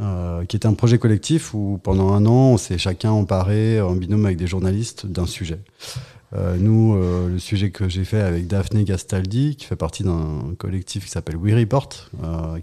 euh, 0.00 0.44
qui 0.44 0.56
était 0.56 0.66
un 0.66 0.74
projet 0.74 0.98
collectif 0.98 1.54
où 1.54 1.78
pendant 1.80 2.12
un 2.12 2.26
an, 2.26 2.50
on 2.52 2.56
s'est 2.56 2.76
chacun 2.76 3.12
emparé 3.12 3.80
en 3.80 3.94
binôme 3.94 4.26
avec 4.26 4.36
des 4.36 4.48
journalistes 4.48 5.06
d'un 5.06 5.26
sujet. 5.26 5.60
Euh, 6.34 6.56
nous, 6.58 6.96
le 6.96 7.38
sujet 7.38 7.70
que 7.70 7.88
j'ai 7.88 8.04
fait 8.04 8.20
avec 8.20 8.48
Daphné 8.48 8.82
Gastaldi, 8.82 9.54
qui 9.54 9.64
fait 9.64 9.76
partie 9.76 10.02
d'un 10.02 10.54
collectif 10.58 11.04
qui 11.04 11.10
s'appelle 11.10 11.36
We 11.36 11.54
Report, 11.54 12.10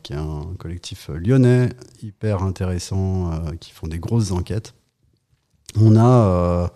qui 0.03 0.11
est 0.11 0.17
un 0.17 0.47
collectif 0.59 1.09
lyonnais 1.09 1.69
hyper 2.03 2.43
intéressant, 2.43 3.31
qui 3.61 3.71
font 3.71 3.87
des 3.87 3.99
grosses 3.99 4.31
enquêtes. 4.31 4.73
On 5.79 5.95
a 5.95 6.27
euh, 6.27 6.67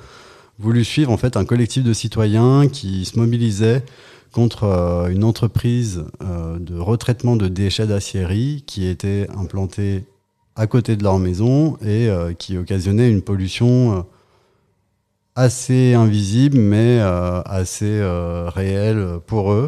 voulu 0.60 0.84
suivre 0.84 1.12
en 1.12 1.18
fait 1.18 1.38
un 1.38 1.46
collectif 1.46 1.84
de 1.84 1.94
citoyens 1.94 2.68
qui 2.68 3.06
se 3.06 3.18
mobilisait 3.20 3.84
contre 4.32 4.64
euh, 4.64 5.08
une 5.08 5.24
entreprise 5.24 6.06
euh, 6.24 6.58
de 6.60 6.78
retraitement 6.78 7.36
de 7.36 7.48
déchets 7.48 7.88
d'acierie 7.88 8.64
qui 8.66 8.88
était 8.88 9.28
implantée 9.38 10.06
à 10.56 10.68
côté 10.68 10.96
de 10.96 11.04
leur 11.04 11.20
maison 11.20 11.78
et 11.86 12.10
qui 12.40 12.58
occasionnait 12.58 13.12
une 13.12 13.22
pollution 13.22 14.08
assez 15.36 15.94
invisible 15.94 16.58
mais 16.58 17.00
assez 17.00 18.02
réelle 18.56 19.20
pour 19.28 19.52
eux. 19.52 19.68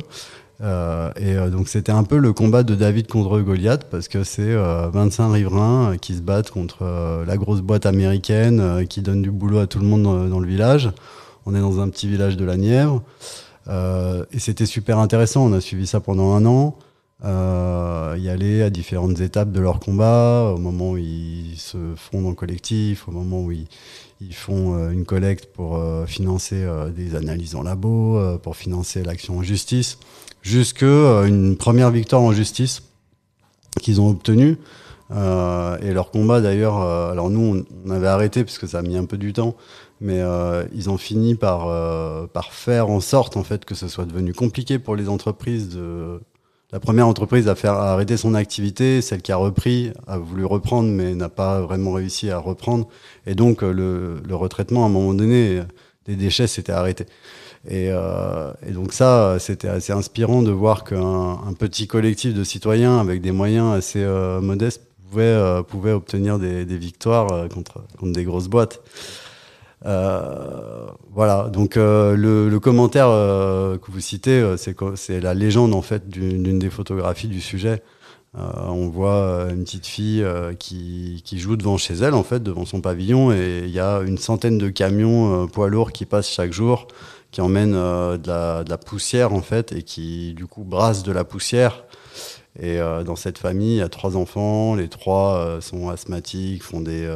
Euh, 0.61 1.11
et 1.15 1.35
euh, 1.35 1.49
donc 1.49 1.69
c'était 1.69 1.91
un 1.91 2.03
peu 2.03 2.17
le 2.17 2.33
combat 2.33 2.63
de 2.63 2.75
David 2.75 3.07
contre 3.07 3.39
Goliath 3.39 3.85
parce 3.89 4.09
que 4.09 4.25
c'est 4.25 4.41
euh, 4.41 4.89
25 4.89 5.31
riverains 5.31 5.93
euh, 5.93 5.95
qui 5.95 6.15
se 6.15 6.21
battent 6.21 6.51
contre 6.51 7.23
la 7.25 7.37
grosse 7.37 7.61
boîte 7.61 7.85
américaine 7.85 8.85
qui 8.87 9.01
donne 9.01 9.21
du 9.21 9.31
boulot 9.31 9.59
à 9.59 9.67
tout 9.67 9.79
le 9.79 9.85
monde 9.85 10.03
dans, 10.03 10.25
dans 10.25 10.39
le 10.39 10.47
village. 10.47 10.91
On 11.45 11.55
est 11.55 11.61
dans 11.61 11.79
un 11.79 11.89
petit 11.89 12.07
village 12.07 12.37
de 12.37 12.45
la 12.45 12.57
Nièvre. 12.57 13.01
Et 14.31 14.39
c'était 14.39 14.65
super 14.65 14.97
intéressant. 14.97 15.45
On 15.45 15.53
a 15.53 15.61
suivi 15.61 15.85
ça 15.87 15.99
pendant 15.99 16.33
un 16.33 16.45
an. 16.45 16.75
Y 17.23 18.29
aller 18.29 18.61
à 18.61 18.69
différentes 18.69 19.19
étapes 19.19 19.51
de 19.51 19.59
leur 19.59 19.79
combat, 19.79 20.53
au 20.55 20.57
moment 20.57 20.91
où 20.91 20.97
ils 20.97 21.55
se 21.57 21.77
font 21.95 22.21
dans 22.21 22.29
le 22.29 22.35
collectif, 22.35 23.07
au 23.07 23.11
moment 23.11 23.41
où 23.41 23.51
ils, 23.51 23.67
ils 24.21 24.35
font 24.35 24.75
euh, 24.75 24.91
une 24.91 25.05
collecte 25.05 25.45
pour 25.53 25.77
euh, 25.77 26.05
financer 26.05 26.61
euh, 26.61 26.89
des 26.89 27.15
analyses 27.15 27.55
en 27.55 27.63
labo, 27.63 28.19
pour 28.43 28.55
financer 28.55 29.03
l'action 29.03 29.38
en 29.38 29.43
justice, 29.43 29.97
jusque 30.41 30.83
une 30.83 31.55
première 31.57 31.91
victoire 31.91 32.21
en 32.21 32.31
justice 32.31 32.83
qu'ils 33.81 34.01
ont 34.01 34.09
obtenue. 34.09 34.57
Euh, 35.11 35.77
et 35.79 35.91
leur 35.91 36.11
combat 36.11 36.39
d'ailleurs, 36.39 36.79
euh, 36.79 37.11
alors 37.11 37.31
nous 37.31 37.65
on, 37.85 37.89
avait 37.89 38.07
arrêté 38.07 38.43
parce 38.43 38.59
que 38.59 38.67
ça 38.67 38.79
a 38.79 38.81
mis 38.83 38.95
un 38.95 39.05
peu 39.05 39.17
du 39.17 39.33
temps, 39.33 39.55
mais 40.01 40.19
euh, 40.19 40.65
ils 40.73 40.89
ont 40.89 40.97
fini 40.97 41.33
par, 41.33 41.67
par 42.29 42.53
faire 42.53 42.89
en 42.89 42.99
sorte 42.99 43.35
en 43.35 43.43
fait 43.43 43.65
que 43.65 43.73
ce 43.73 43.88
soit 43.88 44.05
devenu 44.05 44.33
compliqué 44.33 44.77
pour 44.77 44.95
les 44.95 45.09
entreprises 45.09 45.69
de 45.69 46.21
la 46.71 46.79
première 46.79 47.07
entreprise 47.07 47.47
à 47.47 47.55
faire 47.55 47.73
arrêter 47.73 48.15
son 48.15 48.35
activité, 48.35 49.01
celle 49.01 49.21
qui 49.21 49.31
a 49.31 49.38
repris 49.38 49.91
a 50.07 50.17
voulu 50.17 50.45
reprendre 50.45 50.89
mais 50.89 51.15
n'a 51.15 51.29
pas 51.29 51.61
vraiment 51.61 51.93
réussi 51.93 52.29
à 52.29 52.38
reprendre 52.38 52.88
et 53.25 53.35
donc 53.35 53.63
euh, 53.63 54.21
le, 54.25 54.35
retraitement 54.35 54.83
à 54.83 54.88
un 54.88 54.89
moment 54.89 55.13
donné 55.13 55.57
euh, 55.57 55.63
des 56.05 56.15
déchets 56.15 56.47
s'était 56.47 56.71
arrêté. 56.71 57.05
Et, 57.67 57.89
euh, 57.91 58.51
donc 58.69 58.93
ça, 58.93 59.38
c'était 59.39 59.67
assez 59.67 59.91
inspirant 59.91 60.41
de 60.41 60.51
voir 60.51 60.83
qu'un 60.83 61.39
un 61.45 61.53
petit 61.53 61.88
collectif 61.88 62.33
de 62.33 62.43
citoyens 62.43 62.99
avec 62.99 63.21
des 63.21 63.31
moyens 63.31 63.75
assez 63.75 64.01
euh, 64.01 64.39
modestes 64.39 64.83
pouvait, 65.67 65.91
obtenir 65.91 66.37
des, 66.37 66.63
victoires 66.77 67.50
contre 67.50 67.83
des 68.03 68.24
grosses 68.24 68.48
boîtes. 68.48 68.79
Euh, 69.85 70.87
voilà, 71.11 71.50
donc 71.50 71.77
euh, 71.77 72.15
le, 72.15 72.59
commentaire 72.59 73.07
euh, 73.09 73.77
que 73.77 73.92
vous 73.92 74.01
citez, 74.01 74.55
c'est 74.57 75.20
la 75.20 75.33
légende 75.33 75.74
en 75.74 75.81
fait 75.81 76.09
d'une 76.09 76.59
des 76.59 76.70
photographies 76.70 77.27
du 77.27 77.42
sujet. 77.42 77.83
On 78.35 78.89
voit 78.89 79.48
une 79.50 79.63
petite 79.63 79.87
fille 79.87 80.24
qui, 80.59 81.24
joue 81.39 81.55
devant 81.55 81.77
chez 81.77 81.96
elle, 81.96 82.13
en 82.13 82.24
fait, 82.24 82.44
devant 82.44 82.63
son 82.63 82.79
pavillon, 82.79 83.31
et 83.31 83.63
il 83.63 83.72
y 83.72 83.79
a 83.79 84.01
une 84.01 84.20
centaine 84.20 84.59
de 84.59 84.70
camions 84.70 85.48
poids 85.48 85.68
lourds 85.68 85.92
qui 85.92 86.05
passent 86.05 86.29
chaque 86.29 86.53
jour, 86.53 86.87
qui 87.31 87.42
emmènent 87.42 87.74
de, 87.74 88.27
la, 88.27 88.63
de 88.63 88.70
la 88.70 88.77
poussière, 88.77 89.33
en 89.33 89.42
fait, 89.42 89.72
et 89.72 89.81
qui, 89.81 90.35
du 90.35 90.46
coup, 90.46 90.63
brassent 90.63 91.01
de 91.01 91.11
la 91.11 91.24
poussière. 91.24 91.85
Et 92.61 92.77
dans 92.77 93.15
cette 93.15 93.39
famille, 93.39 93.77
il 93.77 93.79
y 93.79 93.81
a 93.81 93.89
trois 93.89 94.15
enfants, 94.15 94.75
les 94.75 94.89
trois 94.89 95.57
sont 95.59 95.89
asthmatiques, 95.89 96.61
font 96.61 96.81
des, 96.81 97.09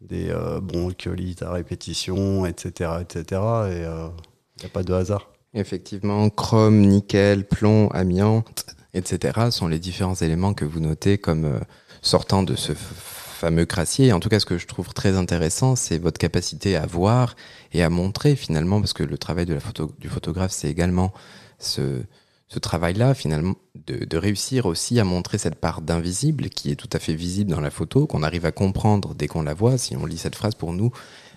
des 0.00 0.30
euh, 0.30 0.60
bronchiolites 0.60 1.42
à 1.42 1.52
répétition, 1.52 2.46
etc., 2.46 2.90
etc., 3.00 3.22
et 3.22 3.34
euh, 3.34 4.08
il 4.56 4.60
n'y 4.60 4.66
a 4.66 4.70
pas 4.72 4.82
de 4.82 4.92
hasard. 4.92 5.30
Effectivement, 5.54 6.28
chrome, 6.30 6.80
nickel, 6.80 7.46
plomb, 7.46 7.88
amiante, 7.88 8.66
etc. 8.94 9.50
sont 9.50 9.68
les 9.68 9.78
différents 9.78 10.14
éléments 10.14 10.54
que 10.54 10.64
vous 10.64 10.80
notez 10.80 11.18
comme 11.18 11.44
euh, 11.44 11.58
sortant 12.02 12.42
de 12.42 12.54
ce 12.54 12.72
fameux 12.74 13.66
crassier. 13.66 14.12
En 14.12 14.20
tout 14.20 14.28
cas, 14.28 14.40
ce 14.40 14.46
que 14.46 14.58
je 14.58 14.66
trouve 14.66 14.92
très 14.92 15.16
intéressant, 15.16 15.76
c'est 15.76 15.98
votre 15.98 16.18
capacité 16.18 16.76
à 16.76 16.86
voir 16.86 17.36
et 17.72 17.82
à 17.82 17.90
montrer 17.90 18.36
finalement, 18.36 18.80
parce 18.80 18.92
que 18.92 19.04
le 19.04 19.16
travail 19.16 19.46
de 19.46 19.54
la 19.54 19.60
photo, 19.60 19.92
du 19.98 20.08
photographe, 20.08 20.52
c'est 20.52 20.68
également 20.68 21.12
ce, 21.58 22.02
ce 22.48 22.58
travail-là, 22.58 23.14
finalement, 23.14 23.56
de, 23.86 24.16
réussir 24.16 24.66
aussi 24.66 24.98
à 24.98 25.04
montrer 25.04 25.38
cette 25.38 25.56
part 25.56 25.82
d'invisible 25.82 26.48
qui 26.48 26.70
est 26.70 26.76
tout 26.76 26.88
à 26.92 26.98
fait 26.98 27.14
visible 27.14 27.50
dans 27.50 27.60
la 27.60 27.70
photo, 27.70 28.06
qu'on 28.06 28.22
arrive 28.22 28.46
à 28.46 28.52
comprendre 28.52 29.14
dès 29.14 29.28
qu'on 29.28 29.42
la 29.42 29.54
voit. 29.54 29.76
Si 29.78 29.96
on 29.96 30.06
lit 30.06 30.18
cette 30.18 30.34
phrase, 30.34 30.54
pour 30.54 30.72
nous, 30.72 30.90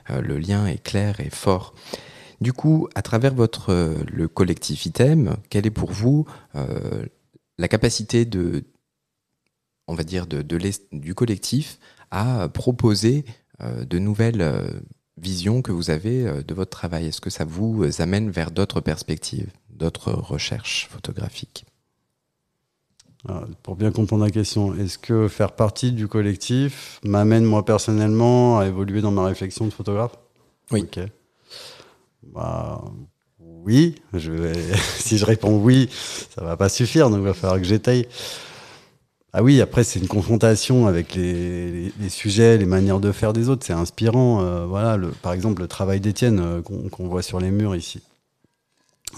euh, 0.09 0.21
le 0.21 0.37
lien 0.37 0.65
est 0.67 0.81
clair 0.81 1.19
et 1.19 1.29
fort. 1.29 1.73
Du 2.39 2.53
coup, 2.53 2.87
à 2.95 3.01
travers 3.01 3.33
votre 3.33 3.71
euh, 3.71 4.03
le 4.11 4.27
collectif 4.27 4.85
item, 4.85 5.35
quelle 5.49 5.67
est 5.67 5.71
pour 5.71 5.91
vous 5.91 6.25
euh, 6.55 7.05
la 7.57 7.67
capacité 7.67 8.23
de, 8.23 8.63
on 9.87 9.95
va 9.95 10.03
dire, 10.03 10.27
de, 10.27 10.41
de 10.41 10.59
du 10.93 11.13
collectif 11.13 11.77
à 12.09 12.49
proposer 12.49 13.25
de 13.61 13.99
nouvelles 13.99 14.43
visions 15.17 15.61
que 15.61 15.71
vous 15.71 15.91
avez 15.91 16.43
de 16.43 16.53
votre 16.53 16.71
travail? 16.71 17.05
Est-ce 17.05 17.21
que 17.21 17.29
ça 17.29 17.45
vous 17.45 17.85
amène 18.01 18.31
vers 18.31 18.49
d'autres 18.49 18.81
perspectives, 18.81 19.51
d'autres 19.81 20.11
recherches 20.13 20.87
photographiques 20.91 21.65
Alors, 23.27 23.45
pour 23.63 23.75
bien 23.75 23.91
comprendre 23.91 24.23
la 24.23 24.31
question, 24.31 24.75
est-ce 24.75 24.97
que 24.97 25.27
faire 25.27 25.51
partie 25.53 25.91
du 25.91 26.07
collectif 26.07 26.99
m'amène 27.03 27.43
moi 27.45 27.65
personnellement 27.65 28.59
à 28.59 28.65
évoluer 28.67 29.01
dans 29.01 29.11
ma 29.11 29.25
réflexion 29.25 29.65
de 29.65 29.71
photographe? 29.71 30.13
Oui. 30.71 30.81
Ok. 30.83 30.99
Bah, 32.23 32.81
oui. 33.39 33.95
Je 34.13 34.31
vais... 34.31 34.53
si 34.97 35.17
je 35.17 35.25
réponds 35.25 35.57
oui, 35.57 35.89
ça 36.35 36.43
va 36.43 36.57
pas 36.57 36.69
suffire, 36.69 37.09
donc 37.09 37.19
il 37.19 37.25
va 37.25 37.33
falloir 37.33 37.59
que 37.59 37.65
j'étaye. 37.67 38.07
Ah 39.33 39.43
oui, 39.43 39.61
après 39.61 39.83
c'est 39.85 39.99
une 39.99 40.07
confrontation 40.09 40.87
avec 40.87 41.15
les, 41.15 41.71
les- 41.71 41.93
les 41.99 42.09
sujets, 42.09 42.57
les 42.57 42.65
manières 42.65 42.99
de 42.99 43.11
faire 43.13 43.31
des 43.33 43.47
autres. 43.49 43.65
C'est 43.65 43.73
inspirant. 43.73 44.41
euh, 44.41 44.65
voilà, 44.65 44.97
le, 44.97 45.09
par 45.09 45.31
exemple 45.33 45.61
le 45.61 45.67
travail 45.69 46.01
d'Étienne 46.01 46.39
euh, 46.39 46.61
qu'on 46.61 46.89
qu'on 46.89 47.07
voit 47.07 47.21
sur 47.21 47.39
les 47.39 47.49
murs 47.51 47.75
ici. 47.75 48.01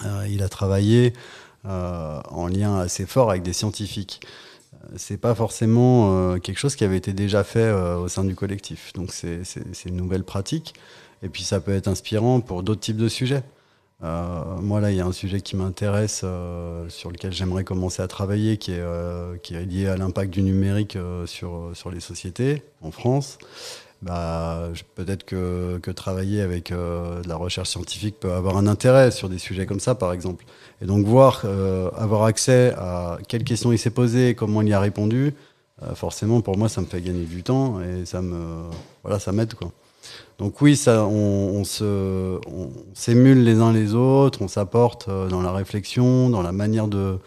Euh, 0.06 0.28
il 0.30 0.44
a 0.44 0.50
travaillé 0.50 1.14
euh, 1.66 2.20
en 2.30 2.48
lien 2.48 2.80
assez 2.80 3.06
fort 3.06 3.30
avec 3.30 3.44
des 3.44 3.54
scientifiques. 3.54 4.22
Euh, 4.74 4.88
C'est 4.98 5.18
pas 5.18 5.36
forcément 5.36 6.38
quelque 6.40 6.58
chose 6.58 6.76
qui 6.76 6.84
avait 6.84 6.98
été 6.98 7.14
déjà 7.14 7.44
fait 7.44 7.72
au 7.72 8.08
sein 8.08 8.24
du 8.24 8.36
collectif. 8.36 8.94
Donc 8.94 9.12
c'est 9.12 9.86
une 9.86 9.96
nouvelle 9.96 10.24
pratique. 10.24 10.74
Et 11.22 11.30
puis 11.30 11.44
ça 11.44 11.60
peut 11.60 11.74
être 11.74 11.88
inspirant 11.88 12.42
pour 12.42 12.64
d'autres 12.64 12.82
types 12.82 12.98
de 12.98 13.08
sujets. 13.08 13.44
Moi 14.02 14.82
là, 14.82 14.92
il 14.92 14.98
y 14.98 15.00
a 15.00 15.06
un 15.06 15.14
sujet 15.14 15.40
qui 15.40 15.56
m'intéresse, 15.56 16.26
sur 16.90 17.12
lequel 17.12 17.32
j'aimerais 17.32 17.64
commencer 17.64 18.02
à 18.02 18.08
travailler, 18.10 18.58
qui 18.58 18.74
est, 18.74 18.84
qui 19.42 19.56
est 19.56 19.64
lié 19.66 19.88
à 19.88 19.96
l'impact 19.96 20.32
du 20.32 20.42
numérique 20.42 20.98
sur, 21.26 21.72
sur 21.74 21.90
les 21.90 22.02
sociétés 22.02 22.64
en 22.82 22.92
France. 22.92 23.38
Bah, 24.04 24.70
peut-être 24.96 25.24
que, 25.24 25.80
travailler 25.96 26.42
avec 26.42 26.72
euh, 26.72 27.22
de 27.22 27.30
la 27.30 27.38
recherche 27.38 27.70
scientifique 27.70 28.20
peut 28.20 28.34
avoir 28.34 28.58
un 28.58 28.68
intérêt 28.68 29.12
sur 29.12 29.30
des 29.30 29.38
sujets 29.38 29.66
comme 29.66 29.80
ça, 29.80 29.96
par 29.96 30.12
exemple. 30.12 30.44
Et 30.82 30.86
donc 30.86 31.06
voir, 31.06 31.44
euh, 31.46 31.90
avoir 31.96 32.24
accès 32.24 32.74
à 32.78 33.18
quelles 33.30 33.46
questions 33.46 33.72
il 33.72 33.78
s'est 33.78 33.92
posé, 33.92 34.36
comment 34.36 34.62
il 34.62 34.68
y 34.68 34.74
a 34.74 34.80
répondu, 34.80 35.34
forcément, 35.96 36.42
pour 36.42 36.58
moi, 36.58 36.70
ça 36.70 36.82
me 36.82 36.86
fait 36.86 37.02
gagner 37.02 37.26
du 37.26 37.44
temps 37.44 37.82
et 37.82 38.06
ça 38.06 38.22
me, 38.22 38.64
voilà, 39.04 39.20
ça 39.20 39.32
m'aide. 39.32 39.54
Donc 40.38 40.62
oui, 40.62 40.82
on, 40.88 41.64
s'émule 42.94 43.44
les 43.44 43.60
uns 43.60 43.74
les 43.74 43.94
autres, 43.94 44.42
on 44.42 44.48
s'apporte 44.48 45.10
dans 45.10 45.42
la 45.42 45.52
réflexion, 45.52 46.30
dans 46.30 46.42
la 46.42 46.52
manière 46.52 46.88
de 46.88 47.20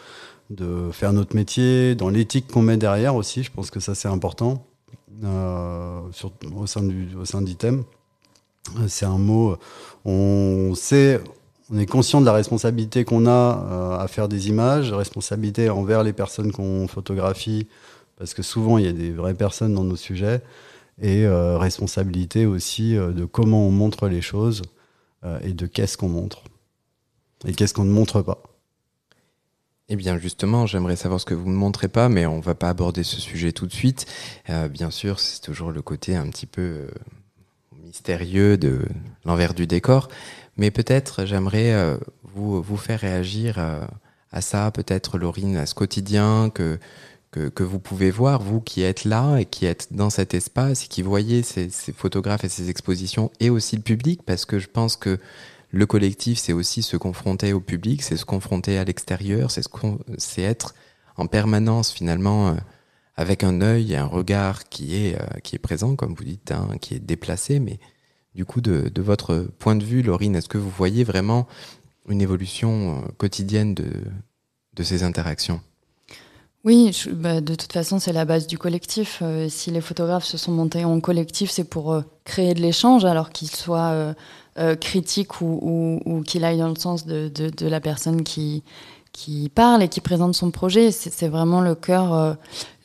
faire 0.93 1.13
notre 1.13 1.35
métier, 1.37 1.95
dans 1.95 2.09
l'éthique 2.09 2.49
qu'on 2.51 2.63
met 2.63 2.77
derrière 2.77 3.15
aussi. 3.15 3.43
Je 3.43 3.51
pense 3.51 3.71
que 3.71 3.81
ça 3.81 3.95
c'est 3.95 4.09
important 4.09 4.67
euh, 5.25 6.01
au 6.55 6.67
sein 6.67 6.83
du 6.83 7.09
au 7.15 7.41
d'ITEM. 7.41 7.85
C'est 8.89 9.07
un 9.07 9.19
mot. 9.19 9.57
On 10.05 10.75
sait, 10.75 11.21
on 11.71 11.79
est 11.79 11.87
conscient 11.87 12.21
de 12.21 12.27
la 12.27 12.33
responsabilité 12.33 13.05
qu'on 13.05 13.27
a 13.27 13.31
euh, 13.71 13.99
à 13.99 14.09
faire 14.09 14.29
des 14.29 14.49
images, 14.49 14.93
responsabilité 14.93 15.71
envers 15.71 16.03
les 16.03 16.13
personnes 16.13 16.53
qu'on 16.53 16.89
photographie, 16.89 17.69
parce 18.19 18.35
que 18.35 18.43
souvent 18.43 18.79
il 18.79 18.87
y 18.87 18.89
a 18.89 18.93
des 18.93 19.13
vraies 19.13 19.35
personnes 19.35 19.75
dans 19.75 19.85
nos 19.85 19.97
sujets, 19.97 20.43
et 21.01 21.25
euh, 21.27 21.59
responsabilité 21.59 22.47
aussi 22.47 22.95
de 22.95 23.25
comment 23.25 23.67
on 23.67 23.71
montre 23.71 24.09
les 24.09 24.23
choses 24.23 24.63
et 25.43 25.53
de 25.53 25.67
qu'est-ce 25.67 25.97
qu'on 25.97 26.09
montre 26.09 26.45
et 27.45 27.53
qu'est-ce 27.53 27.75
qu'on 27.75 27.85
ne 27.85 27.93
montre 27.93 28.23
pas. 28.23 28.43
Eh 29.89 29.95
bien, 29.95 30.19
justement, 30.19 30.67
j'aimerais 30.67 30.97
savoir 30.97 31.21
ce 31.21 31.25
que 31.25 31.35
vous 31.35 31.49
ne 31.49 31.55
montrez 31.55 31.87
pas, 31.87 32.09
mais 32.09 32.27
on 32.27 32.41
va 32.41 32.57
pas 32.57 32.69
aborder 32.69 33.05
ce 33.05 33.21
sujet 33.21 33.53
tout 33.53 33.67
de 33.67 33.73
suite. 33.73 34.07
Euh, 34.51 34.67
bien 34.67 34.91
sûr, 34.91 35.21
c'est 35.21 35.41
toujours 35.41 35.71
le 35.71 35.81
côté 35.81 36.17
un 36.17 36.29
petit 36.29 36.47
peu 36.47 36.63
euh, 36.63 36.89
mystérieux 37.85 38.59
de 38.59 38.81
l'envers 39.25 39.55
du 39.55 39.69
décor. 39.69 40.09
Mais 40.57 40.73
peut-être, 40.73 41.25
j'aimerais 41.25 41.73
euh, 41.73 41.99
vous, 42.35 42.61
vous 42.61 42.77
faire 42.77 42.99
réagir 42.99 43.61
à 44.33 44.41
ça, 44.41 44.73
peut-être, 44.73 45.19
Laurine, 45.19 45.57
à 45.57 45.67
ce 45.67 45.75
quotidien 45.75 46.51
que, 46.53 46.81
que, 47.31 47.49
que, 47.49 47.63
vous 47.63 47.79
pouvez 47.79 48.11
voir, 48.11 48.43
vous 48.43 48.61
qui 48.61 48.83
êtes 48.83 49.05
là 49.05 49.37
et 49.37 49.45
qui 49.45 49.67
êtes 49.67 49.93
dans 49.93 50.11
cet 50.11 50.35
espace 50.35 50.87
et 50.87 50.89
qui 50.89 51.03
voyez 51.03 51.45
ces, 51.45 51.71
ces 51.71 51.93
photographes 51.93 52.43
et 52.43 52.49
ces 52.49 52.71
expositions 52.71 53.31
et 53.39 53.51
aussi 53.51 53.77
le 53.77 53.83
public, 53.83 54.23
parce 54.25 54.47
que 54.47 54.59
je 54.59 54.67
pense 54.67 54.97
que 54.97 55.21
le 55.71 55.87
collectif, 55.87 56.39
c'est 56.39 56.53
aussi 56.53 56.83
se 56.83 56.97
confronter 56.97 57.53
au 57.53 57.61
public, 57.61 58.03
c'est 58.03 58.17
se 58.17 58.25
confronter 58.25 58.79
à 58.79 58.85
l'extérieur, 58.85 59.51
c'est 59.51 60.43
être 60.43 60.75
en 61.17 61.27
permanence 61.27 61.91
finalement 61.91 62.49
euh, 62.49 62.55
avec 63.17 63.43
un 63.43 63.61
œil 63.61 63.93
et 63.93 63.97
un 63.97 64.07
regard 64.07 64.69
qui 64.69 64.97
est, 64.97 65.21
euh, 65.21 65.41
qui 65.43 65.57
est 65.57 65.61
présent, 65.61 65.97
comme 65.97 66.15
vous 66.15 66.25
dites, 66.25 66.53
hein, 66.53 66.69
qui 66.81 66.95
est 66.95 67.01
déplacé. 67.01 67.59
Mais 67.59 67.79
du 68.35 68.45
coup, 68.45 68.61
de, 68.61 68.91
votre 69.01 69.49
point 69.59 69.77
de 69.77 69.85
vue, 69.85 70.03
Laurine, 70.03 70.37
est-ce 70.37 70.49
que 70.49 70.59
vous 70.59 70.71
voyez 70.71 71.05
vraiment 71.05 71.47
une 72.09 72.21
évolution 72.21 72.99
euh, 72.99 73.09
quotidienne 73.17 73.75
de, 73.75 73.91
de 74.75 74.83
ces 74.83 75.03
interactions? 75.03 75.61
Oui, 76.65 76.91
bah, 77.13 77.41
de 77.41 77.55
toute 77.55 77.73
façon, 77.73 77.99
c'est 77.99 78.13
la 78.13 78.25
base 78.25 78.49
du 78.49 78.59
collectif. 78.59 79.23
si 79.49 79.71
les 79.71 79.81
photographes 79.81 80.25
se 80.25 80.37
sont 80.37 80.51
montés 80.51 80.85
en 80.85 80.99
collectif, 80.99 81.49
c'est 81.49 81.63
pour 81.63 82.03
créer 82.25 82.55
de 82.55 82.61
l'échange, 82.61 83.05
alors 83.05 83.31
qu'il 83.31 83.49
soit 83.49 84.17
euh, 84.59 84.75
critique 84.75 85.41
ou, 85.43 86.01
ou, 86.05 86.23
qu'il 86.23 86.45
aille 86.45 86.59
dans 86.59 86.69
le 86.69 86.77
sens 86.77 87.07
de, 87.07 87.29
de, 87.29 87.51
de, 87.51 87.67
la 87.67 87.79
personne 87.79 88.23
qui, 88.23 88.63
qui 89.13 89.51
parle 89.55 89.83
et 89.83 89.89
qui 89.89 90.01
présente 90.01 90.35
son 90.35 90.51
projet. 90.51 90.93
C'est 90.93 91.29
vraiment 91.29 91.61
le 91.61 91.75
cœur, 91.75 92.15
euh, 92.15 92.35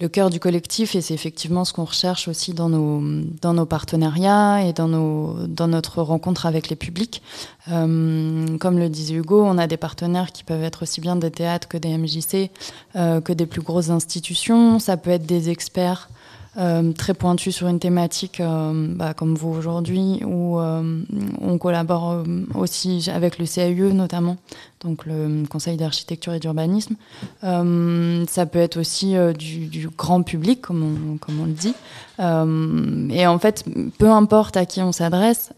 le 0.01 0.09
cœur 0.09 0.29
du 0.29 0.39
collectif 0.39 0.95
et 0.95 1.01
c'est 1.01 1.13
effectivement 1.13 1.63
ce 1.63 1.71
qu'on 1.71 1.85
recherche 1.85 2.27
aussi 2.27 2.53
dans 2.53 2.67
nos, 2.67 3.01
dans 3.41 3.53
nos 3.53 3.65
partenariats 3.65 4.65
et 4.65 4.73
dans, 4.73 4.89
nos, 4.89 5.47
dans 5.47 5.69
notre 5.69 6.01
rencontre 6.01 6.45
avec 6.45 6.67
les 6.67 6.75
publics. 6.75 7.21
Euh, 7.69 8.57
comme 8.57 8.77
le 8.77 8.89
disait 8.89 9.13
Hugo, 9.13 9.41
on 9.41 9.57
a 9.57 9.67
des 9.67 9.77
partenaires 9.77 10.33
qui 10.33 10.43
peuvent 10.43 10.63
être 10.63 10.83
aussi 10.83 10.99
bien 10.99 11.15
des 11.15 11.31
théâtres 11.31 11.69
que 11.69 11.77
des 11.77 11.97
MJC, 11.97 12.51
que 12.93 13.31
des 13.31 13.45
plus 13.45 13.61
grosses 13.61 13.91
institutions. 13.91 14.79
Ça 14.79 14.97
peut 14.97 15.11
être 15.11 15.25
des 15.25 15.49
experts 15.49 16.09
euh, 16.57 16.91
très 16.91 17.13
pointu 17.13 17.53
sur 17.53 17.69
une 17.69 17.79
thématique 17.79 18.41
euh, 18.41 18.87
bah, 18.89 19.13
comme 19.13 19.35
vous 19.35 19.53
aujourd'hui, 19.53 20.19
où 20.25 20.59
euh, 20.59 21.01
on 21.39 21.57
collabore 21.57 22.25
aussi 22.55 23.09
avec 23.09 23.39
le 23.39 23.45
CAUE 23.45 23.93
notamment, 23.93 24.35
donc 24.81 25.05
le 25.05 25.45
Conseil 25.47 25.77
d'architecture 25.77 26.33
et 26.33 26.39
d'urbanisme. 26.39 26.95
ça 27.41 28.45
peut 28.45 28.59
être 28.59 28.77
aussi 28.77 29.15
du, 29.37 29.67
du, 29.67 29.87
grand 29.87 30.23
public, 30.23 30.59
comme 30.59 30.83
on, 30.83 31.17
comme 31.17 31.39
on 31.39 31.45
le 31.45 31.53
dit. 31.53 31.73
et 32.19 33.27
en 33.27 33.39
fait, 33.39 33.63
peu 33.97 34.09
importe 34.09 34.57
à 34.57 34.65
qui 34.65 34.81
on 34.81 34.91
s'adresse, 34.91 35.53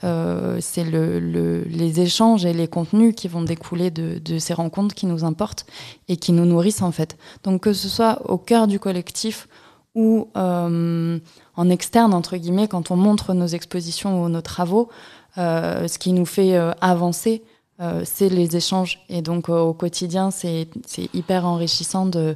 c'est 0.59 0.83
le, 0.83 1.19
le, 1.19 1.63
les 1.63 2.01
échanges 2.01 2.45
et 2.45 2.53
les 2.53 2.67
contenus 2.67 3.15
qui 3.15 3.27
vont 3.27 3.41
découler 3.41 3.89
de, 3.89 4.19
de 4.23 4.37
ces 4.37 4.53
rencontres 4.53 4.93
qui 4.93 5.07
nous 5.07 5.23
importent 5.23 5.65
et 6.07 6.17
qui 6.17 6.33
nous 6.33 6.45
nourrissent 6.45 6.83
en 6.83 6.91
fait. 6.91 7.17
Donc 7.43 7.61
que 7.61 7.73
ce 7.73 7.89
soit 7.89 8.21
au 8.29 8.37
cœur 8.37 8.67
du 8.67 8.79
collectif, 8.79 9.47
ou 9.95 10.27
euh, 10.35 11.19
en 11.55 11.69
externe, 11.69 12.13
entre 12.13 12.37
guillemets, 12.37 12.67
quand 12.67 12.91
on 12.91 12.95
montre 12.95 13.33
nos 13.33 13.47
expositions 13.47 14.23
ou 14.23 14.29
nos 14.29 14.41
travaux, 14.41 14.89
euh, 15.37 15.87
ce 15.87 15.97
qui 15.97 16.13
nous 16.13 16.25
fait 16.25 16.55
euh, 16.55 16.71
avancer, 16.81 17.43
euh, 17.81 18.01
c'est 18.05 18.29
les 18.29 18.55
échanges. 18.55 18.99
Et 19.09 19.21
donc 19.21 19.49
au 19.49 19.73
quotidien, 19.73 20.31
c'est 20.31 20.67
hyper 21.13 21.45
enrichissant 21.45 22.05
de 22.05 22.35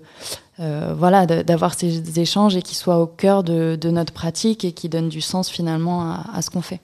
voilà 0.59 1.27
d'avoir 1.27 1.75
ces 1.75 2.19
échanges 2.19 2.55
et 2.55 2.63
qui 2.63 2.73
soient 2.73 2.97
au 2.97 3.05
cœur 3.05 3.43
de, 3.43 3.77
de, 3.79 3.91
notre 3.91 4.11
pratique 4.11 4.65
et 4.65 4.71
qui 4.71 4.89
donnent 4.89 5.07
du 5.07 5.21
sens 5.21 5.49
finalement 5.49 6.01
à, 6.01 6.25
à 6.33 6.41
ce 6.41 6.49
qu'on 6.49 6.63
fait. 6.63 6.79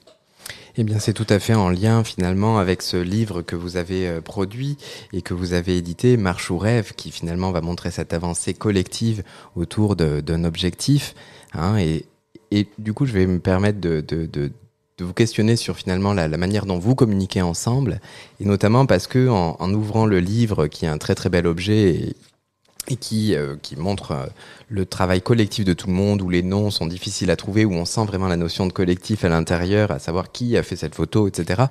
Eh 0.76 0.82
bien, 0.82 0.98
c'est 0.98 1.12
tout 1.12 1.26
à 1.28 1.38
fait 1.38 1.54
en 1.54 1.68
lien 1.68 2.02
finalement 2.02 2.58
avec 2.58 2.82
ce 2.82 2.96
livre 2.96 3.42
que 3.42 3.54
vous 3.54 3.76
avez 3.76 4.08
euh, 4.08 4.20
produit 4.20 4.76
et 5.12 5.22
que 5.22 5.32
vous 5.32 5.52
avez 5.52 5.76
édité, 5.76 6.16
Marche 6.16 6.50
ou 6.50 6.58
rêve, 6.58 6.94
qui 6.96 7.12
finalement 7.12 7.52
va 7.52 7.60
montrer 7.60 7.92
cette 7.92 8.12
avancée 8.12 8.54
collective 8.54 9.22
autour 9.54 9.94
d'un 9.94 10.42
objectif. 10.42 11.14
Hein, 11.52 11.78
et, 11.78 12.06
du 12.78 12.92
coup, 12.92 13.06
je 13.06 13.12
vais 13.12 13.26
me 13.26 13.38
permettre 13.38 13.80
de, 13.80 14.04
vous 14.98 15.12
questionner 15.12 15.54
sur 15.54 15.76
finalement 15.76 16.12
la, 16.12 16.26
la, 16.26 16.36
manière 16.36 16.66
dont 16.66 16.78
vous 16.78 16.96
communiquez 16.96 17.42
ensemble, 17.42 18.00
et 18.40 18.44
notamment 18.44 18.86
parce 18.86 19.06
que 19.06 19.28
en, 19.28 19.56
en, 19.58 19.74
ouvrant 19.74 20.06
le 20.06 20.18
livre, 20.18 20.66
qui 20.66 20.86
est 20.86 20.88
un 20.88 20.98
très 20.98 21.14
très 21.14 21.28
bel 21.28 21.46
objet, 21.46 21.94
et 21.94 22.16
et 22.88 22.96
qui, 22.96 23.34
euh, 23.34 23.56
qui 23.62 23.76
montre 23.76 24.12
euh, 24.12 24.26
le 24.68 24.86
travail 24.86 25.22
collectif 25.22 25.64
de 25.64 25.72
tout 25.72 25.86
le 25.86 25.92
monde, 25.92 26.22
où 26.22 26.28
les 26.28 26.42
noms 26.42 26.70
sont 26.70 26.86
difficiles 26.86 27.30
à 27.30 27.36
trouver, 27.36 27.64
où 27.64 27.72
on 27.72 27.84
sent 27.84 28.04
vraiment 28.04 28.28
la 28.28 28.36
notion 28.36 28.66
de 28.66 28.72
collectif 28.72 29.24
à 29.24 29.28
l'intérieur, 29.28 29.90
à 29.90 29.98
savoir 29.98 30.32
qui 30.32 30.56
a 30.56 30.62
fait 30.62 30.76
cette 30.76 30.94
photo, 30.94 31.26
etc. 31.28 31.64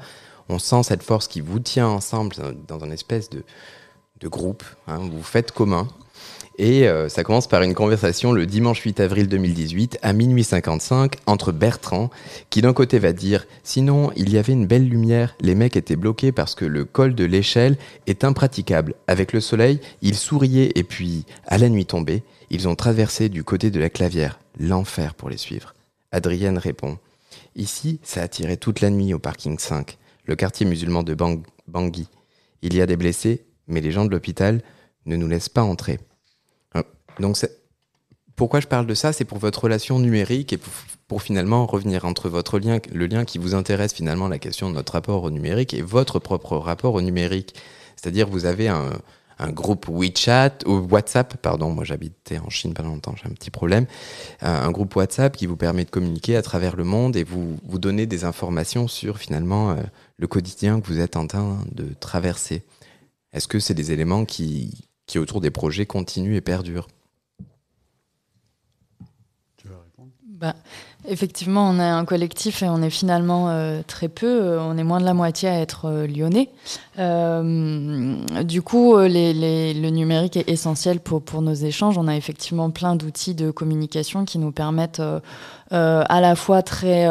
On 0.50 0.60
sent 0.60 0.84
cette 0.84 1.04
force 1.04 1.28
qui 1.28 1.42
vous 1.42 1.60
tient 1.60 1.88
ensemble 1.88 2.36
dans 2.68 2.84
un 2.84 2.92
espèce 2.92 3.30
de, 3.30 3.44
de 4.20 4.28
groupe, 4.28 4.64
hein, 4.88 5.00
vous 5.00 5.24
faites 5.24 5.52
commun. 5.52 5.88
Et 6.60 6.88
euh, 6.88 7.10
ça 7.10 7.24
commence 7.24 7.48
par 7.48 7.64
une 7.64 7.74
conversation 7.74 8.32
le 8.32 8.46
dimanche 8.46 8.82
8 8.82 9.00
avril 9.00 9.28
2018 9.28 9.98
à 10.04 10.14
minuit 10.14 10.44
55 10.44 11.16
entre 11.26 11.52
Bertrand, 11.52 12.12
qui 12.52 12.62
d'un 12.62 12.74
côté 12.74 13.00
va 13.00 13.12
dire 13.12 13.48
Sinon, 13.64 14.12
il 14.16 14.32
y 14.32 14.38
avait 14.38 14.54
une 14.54 14.68
belle 14.68 14.88
lumière, 14.88 15.36
les 15.42 15.56
mecs 15.56 15.76
étaient 15.76 15.96
bloqués 15.96 16.32
parce 16.32 16.54
que 16.54 16.66
le 16.66 16.86
col 16.86 17.16
de 17.16 17.26
l'échelle 17.26 17.78
est 18.06 18.24
impraticable. 18.24 18.94
Avec 19.08 19.34
le 19.34 19.40
soleil, 19.40 19.80
ils 20.04 20.16
souriaient 20.16 20.72
et 20.76 20.84
puis, 20.84 21.26
à 21.48 21.58
la 21.58 21.70
nuit 21.70 21.88
tombée, 21.88 22.22
ils 22.52 22.68
ont 22.68 22.76
traversé 22.76 23.30
du 23.30 23.44
côté 23.44 23.72
de 23.72 23.80
la 23.80 23.90
clavière. 23.90 24.40
L'enfer 24.60 25.16
pour 25.16 25.32
les 25.32 25.38
suivre. 25.38 25.74
Adrienne 26.12 26.60
répond 26.60 27.00
Ici, 27.56 28.00
ça 28.04 28.22
a 28.22 28.28
tiré 28.28 28.58
toute 28.58 28.82
la 28.82 28.92
nuit 28.92 29.16
au 29.16 29.20
parking 29.20 29.58
5, 29.58 29.98
le 30.26 30.36
quartier 30.36 30.68
musulman 30.68 31.02
de 31.02 31.16
Bang 31.16 31.42
Bangui. 31.68 32.08
Il 32.62 32.76
y 32.76 32.82
a 32.82 32.86
des 32.86 32.98
blessés, 32.98 33.44
mais 33.68 33.82
les 33.82 33.92
gens 33.92 34.06
de 34.06 34.12
l'hôpital 34.12 34.62
ne 35.08 35.16
nous 35.16 35.28
laissent 35.28 35.50
pas 35.50 35.64
entrer. 35.64 36.00
Donc, 37.20 37.38
pourquoi 38.36 38.60
je 38.60 38.68
parle 38.68 38.88
de 38.88 38.94
ça? 38.94 39.14
C'est 39.14 39.26
pour 39.26 39.38
votre 39.38 39.64
relation 39.64 40.00
numérique 40.00 40.54
et 40.54 40.58
pour, 41.08 41.22
finalement 41.22 41.68
revenir 41.68 42.06
entre 42.06 42.28
votre 42.28 42.58
lien, 42.58 42.80
le 42.92 43.06
lien 43.06 43.24
qui 43.24 43.38
vous 43.38 43.54
intéresse 43.54 43.94
finalement, 43.94 44.28
la 44.28 44.40
question 44.40 44.72
de 44.72 44.74
notre 44.74 44.94
rapport 44.94 45.22
au 45.24 45.30
numérique 45.30 45.76
et 45.76 45.84
votre 45.84 46.18
propre 46.18 46.58
rapport 46.58 46.96
au 46.96 47.02
numérique. 47.02 47.54
C'est-à-dire, 47.96 48.28
vous 48.28 48.46
avez 48.46 48.68
un, 48.68 48.90
groupe 49.50 49.88
WeChat 49.90 50.60
ou 50.66 50.88
WhatsApp, 50.90 51.36
pardon, 51.38 51.70
moi 51.70 51.84
j'habitais 51.84 52.40
en 52.40 52.50
Chine 52.50 52.74
pas 52.74 52.82
longtemps, 52.82 53.14
j'ai 53.16 53.30
un 53.30 53.34
petit 53.34 53.52
problème, 53.52 53.86
un 54.42 54.72
groupe 54.72 54.96
WhatsApp 54.96 55.36
qui 55.36 55.48
vous 55.48 55.58
permet 55.58 55.84
de 55.84 55.90
communiquer 55.90 56.38
à 56.38 56.42
travers 56.42 56.78
le 56.78 56.86
monde 56.86 57.18
et 57.18 57.26
vous 57.26 57.58
vous 57.66 57.78
donner 57.78 58.06
des 58.06 58.24
informations 58.24 58.88
sur 58.88 59.18
finalement 59.18 59.72
euh, 59.72 59.76
le 60.18 60.28
quotidien 60.28 60.80
que 60.80 60.88
vous 60.88 61.00
êtes 61.00 61.18
en 61.18 61.28
train 61.28 61.60
de 61.74 61.94
traverser. 62.00 62.64
Est-ce 63.34 63.50
que 63.50 63.60
c'est 63.60 63.74
des 63.74 63.92
éléments 63.92 64.24
qui, 64.24 64.88
qui 65.08 65.20
autour 65.20 65.42
des 65.42 65.52
projets 65.52 65.86
continuent 65.86 66.36
et 66.36 66.42
perdurent? 66.42 66.88
Bah, 70.44 70.56
effectivement, 71.08 71.70
on 71.70 71.80
est 71.80 71.88
un 71.88 72.04
collectif 72.04 72.64
et 72.64 72.68
on 72.68 72.82
est 72.82 72.90
finalement 72.90 73.48
euh, 73.48 73.80
très 73.88 74.10
peu. 74.10 74.28
Euh, 74.28 74.60
on 74.60 74.78
est 74.78 74.84
moins 74.84 75.00
de 75.00 75.06
la 75.06 75.14
moitié 75.14 75.48
à 75.48 75.58
être 75.58 75.86
euh, 75.86 76.06
lyonnais. 76.06 76.50
Du 78.44 78.62
coup, 78.62 78.98
le 78.98 79.90
numérique 79.90 80.36
est 80.36 80.50
essentiel 80.50 81.00
pour 81.00 81.42
nos 81.42 81.54
échanges. 81.54 81.98
On 81.98 82.10
a 82.10 82.18
effectivement 82.18 82.72
plein 82.72 82.98
d'outils 82.98 83.36
de 83.36 83.52
communication 83.52 84.26
qui 84.26 84.38
nous 84.38 84.52
permettent 84.52 85.02
à 85.72 86.22
la 86.22 86.36
fois 86.36 86.62
très 86.62 87.08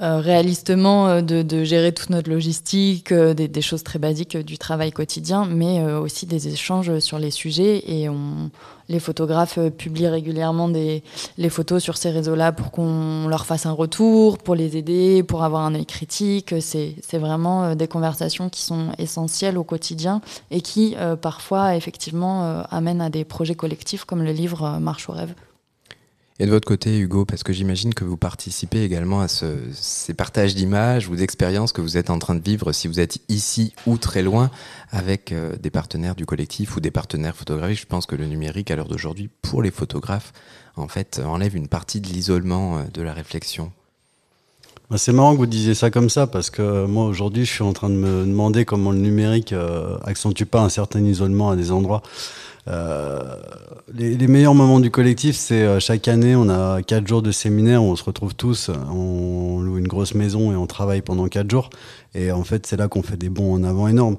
réalistement 0.00 1.22
de, 1.22 1.64
gérer 1.64 1.92
toute 1.92 2.10
notre 2.10 2.30
logistique, 2.30 3.12
des, 3.12 3.48
des, 3.48 3.62
choses 3.62 3.82
très 3.82 3.98
basiques 3.98 4.36
du 4.36 4.58
travail 4.58 4.92
quotidien, 4.92 5.46
mais 5.46 5.82
aussi 5.82 6.26
des 6.26 6.48
échanges 6.48 6.98
sur 6.98 7.18
les 7.18 7.30
sujets. 7.30 7.82
Et 7.86 8.08
on, 8.08 8.50
les 8.88 9.00
photographes 9.00 9.58
euh, 9.58 9.70
publient 9.70 10.08
régulièrement 10.08 10.68
des, 10.68 11.02
les 11.38 11.48
photos 11.48 11.82
sur 11.82 11.96
ces 11.96 12.10
réseaux-là 12.10 12.52
pour 12.52 12.70
qu'on 12.70 13.26
leur 13.28 13.46
fasse 13.46 13.66
un 13.66 13.72
retour, 13.72 14.38
pour 14.38 14.54
les 14.54 14.76
aider, 14.76 15.22
pour 15.22 15.44
avoir 15.44 15.62
un 15.62 15.74
œil 15.74 15.86
critique. 15.86 16.54
C'est 16.60 16.94
vraiment 17.12 17.64
euh, 17.64 17.74
des 17.74 17.88
conversations 17.88 18.48
qui 18.48 18.62
sont 18.62 18.92
essentielles 18.98 19.58
au 19.58 19.64
quotidien 19.64 20.20
et 20.50 20.60
qui 20.60 20.94
euh, 20.98 21.16
parfois 21.16 21.76
effectivement 21.76 22.64
amènent 22.70 23.00
à 23.00 23.10
des 23.10 23.24
projets 23.24 23.54
collectifs 23.54 24.04
comme 24.04 24.22
le 24.22 24.32
livre 24.32 24.78
Marche 24.80 25.08
au 25.08 25.12
rêve. 25.12 25.34
Et 26.38 26.44
de 26.44 26.50
votre 26.50 26.68
côté, 26.68 26.98
Hugo, 26.98 27.24
parce 27.24 27.42
que 27.42 27.54
j'imagine 27.54 27.94
que 27.94 28.04
vous 28.04 28.18
participez 28.18 28.82
également 28.82 29.20
à 29.20 29.28
ce, 29.28 29.56
ces 29.72 30.12
partages 30.12 30.54
d'images 30.54 31.08
ou 31.08 31.16
d'expériences 31.16 31.72
que 31.72 31.80
vous 31.80 31.96
êtes 31.96 32.10
en 32.10 32.18
train 32.18 32.34
de 32.34 32.42
vivre 32.42 32.72
si 32.72 32.88
vous 32.88 33.00
êtes 33.00 33.18
ici 33.30 33.72
ou 33.86 33.96
très 33.96 34.20
loin 34.20 34.50
avec 34.90 35.32
euh, 35.32 35.56
des 35.56 35.70
partenaires 35.70 36.14
du 36.14 36.26
collectif 36.26 36.76
ou 36.76 36.80
des 36.80 36.90
partenaires 36.90 37.34
photographiques. 37.34 37.80
Je 37.80 37.86
pense 37.86 38.04
que 38.04 38.16
le 38.16 38.26
numérique, 38.26 38.70
à 38.70 38.76
l'heure 38.76 38.88
d'aujourd'hui, 38.88 39.30
pour 39.40 39.62
les 39.62 39.70
photographes, 39.70 40.34
en 40.76 40.88
fait, 40.88 41.22
enlève 41.24 41.56
une 41.56 41.68
partie 41.68 42.02
de 42.02 42.08
l'isolement 42.08 42.78
euh, 42.78 42.82
de 42.92 43.00
la 43.00 43.14
réflexion. 43.14 43.72
Bah, 44.90 44.98
c'est 44.98 45.12
marrant 45.12 45.32
que 45.32 45.38
vous 45.38 45.46
disiez 45.46 45.74
ça 45.74 45.90
comme 45.90 46.10
ça, 46.10 46.26
parce 46.26 46.50
que 46.50 46.84
moi, 46.84 47.06
aujourd'hui, 47.06 47.46
je 47.46 47.52
suis 47.52 47.64
en 47.64 47.72
train 47.72 47.88
de 47.88 47.94
me 47.94 48.26
demander 48.26 48.66
comment 48.66 48.92
le 48.92 48.98
numérique 48.98 49.54
euh, 49.54 49.96
accentue 50.04 50.44
pas 50.44 50.60
un 50.60 50.68
certain 50.68 51.02
isolement 51.02 51.50
à 51.50 51.56
des 51.56 51.72
endroits. 51.72 52.02
Euh, 52.68 53.36
les, 53.94 54.16
les, 54.16 54.26
meilleurs 54.26 54.54
moments 54.54 54.80
du 54.80 54.90
collectif, 54.90 55.36
c'est 55.36 55.62
euh, 55.62 55.78
chaque 55.78 56.08
année, 56.08 56.34
on 56.34 56.48
a 56.48 56.82
quatre 56.82 57.06
jours 57.06 57.22
de 57.22 57.30
séminaire 57.30 57.80
on 57.82 57.94
se 57.94 58.02
retrouve 58.02 58.34
tous, 58.34 58.70
on 58.90 59.60
loue 59.60 59.78
une 59.78 59.86
grosse 59.86 60.14
maison 60.14 60.50
et 60.52 60.56
on 60.56 60.66
travaille 60.66 61.02
pendant 61.02 61.28
quatre 61.28 61.50
jours. 61.50 61.70
Et 62.14 62.32
en 62.32 62.42
fait, 62.44 62.66
c'est 62.66 62.76
là 62.76 62.88
qu'on 62.88 63.02
fait 63.02 63.16
des 63.16 63.28
bons 63.28 63.54
en 63.54 63.62
avant 63.62 63.88
énormes. 63.88 64.16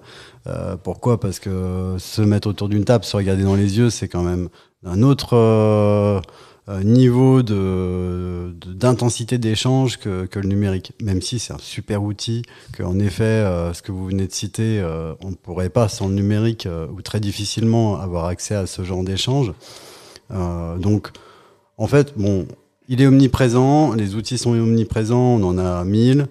Euh, 0.48 0.78
pourquoi? 0.82 1.20
Parce 1.20 1.40
que 1.40 1.96
se 1.98 2.22
mettre 2.22 2.48
autour 2.48 2.70
d'une 2.70 2.86
table, 2.86 3.04
se 3.04 3.18
regarder 3.18 3.44
dans 3.44 3.56
les 3.56 3.78
yeux, 3.78 3.90
c'est 3.90 4.08
quand 4.08 4.24
même 4.24 4.50
un 4.86 5.02
autre 5.02 5.34
euh, 5.34 6.20
euh, 6.20 6.22
niveau 6.68 7.44
de, 7.44 8.54
d'intensité 8.66 9.38
d'échange 9.38 9.98
que, 9.98 10.26
que, 10.26 10.40
le 10.40 10.50
numérique, 10.50 10.92
même 11.02 11.22
si 11.22 11.40
c'est 11.40 11.54
un 11.54 11.60
super 11.60 12.04
outil, 12.04 12.42
qu'en 12.78 13.00
effet, 13.00 13.24
euh, 13.24 13.74
ce 13.74 13.82
que 13.82 13.94
vous 13.94 14.06
venez 14.06 14.28
de 14.28 14.34
citer, 14.34 14.80
euh, 14.82 15.14
on 15.22 15.30
ne 15.30 15.36
pourrait 15.36 15.70
pas 15.70 15.88
sans 15.88 16.10
le 16.10 16.14
numérique 16.16 16.68
ou 16.94 17.02
très 17.02 17.22
difficilement 17.22 18.00
avoir 18.00 18.26
accès 18.26 18.56
à 18.56 18.68
ce 18.68 18.84
genre 18.84 19.04
d'échange. 19.04 19.54
donc, 20.30 21.12
en 21.78 21.88
fait, 21.88 22.14
bon, 22.18 22.48
il 22.90 23.02
est 23.02 23.08
omniprésent, 23.08 23.94
les 23.94 24.16
outils 24.16 24.38
sont 24.38 24.52
omniprésents, 24.52 25.36
on 25.40 25.44
en 25.44 25.58
a 25.58 25.84
mille, 25.86 26.28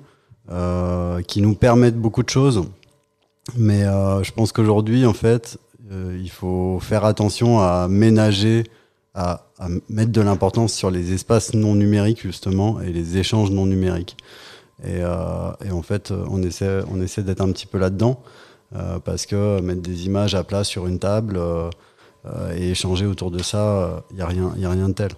qui 1.26 1.40
nous 1.40 1.54
permettent 1.54 1.98
beaucoup 1.98 2.22
de 2.22 2.28
choses. 2.28 2.64
Mais 3.56 3.84
je 3.84 4.32
pense 4.32 4.52
qu'aujourd'hui, 4.52 5.06
en 5.06 5.14
fait, 5.14 5.58
il 5.90 6.30
faut 6.30 6.78
faire 6.80 7.06
attention 7.06 7.60
à 7.60 7.88
ménager 7.88 8.64
à, 9.16 9.40
mettre 9.88 10.12
de 10.12 10.20
l'importance 10.20 10.74
sur 10.74 10.90
les 10.90 11.12
espaces 11.12 11.54
non 11.54 11.74
numériques 11.74 12.20
justement 12.20 12.80
et 12.82 12.92
les 12.92 13.16
échanges 13.16 13.50
non 13.50 13.64
numériques. 13.64 14.16
Et, 14.84 15.00
euh, 15.00 15.52
en 15.72 15.82
fait, 15.82 16.10
on 16.10 16.42
essaie, 16.42 16.82
on 16.90 17.00
essaie 17.00 17.22
d'être 17.22 17.40
un 17.40 17.50
petit 17.50 17.66
peu 17.66 17.78
là-dedans 17.78 18.22
euh, 18.74 18.98
parce 18.98 19.24
que 19.24 19.60
mettre 19.62 19.80
des 19.80 20.04
images 20.04 20.34
à 20.34 20.44
plat 20.44 20.64
sur 20.64 20.86
une 20.86 20.98
table 20.98 21.38
euh, 21.38 21.70
et 22.54 22.70
échanger 22.70 23.06
autour 23.06 23.30
de 23.30 23.42
ça, 23.42 24.04
il 24.10 24.16
n'y 24.16 24.22
a, 24.22 24.26
rien, 24.26 24.48
a 24.48 24.70
rien 24.70 24.88
de 24.88 24.94
tel. 24.94 25.12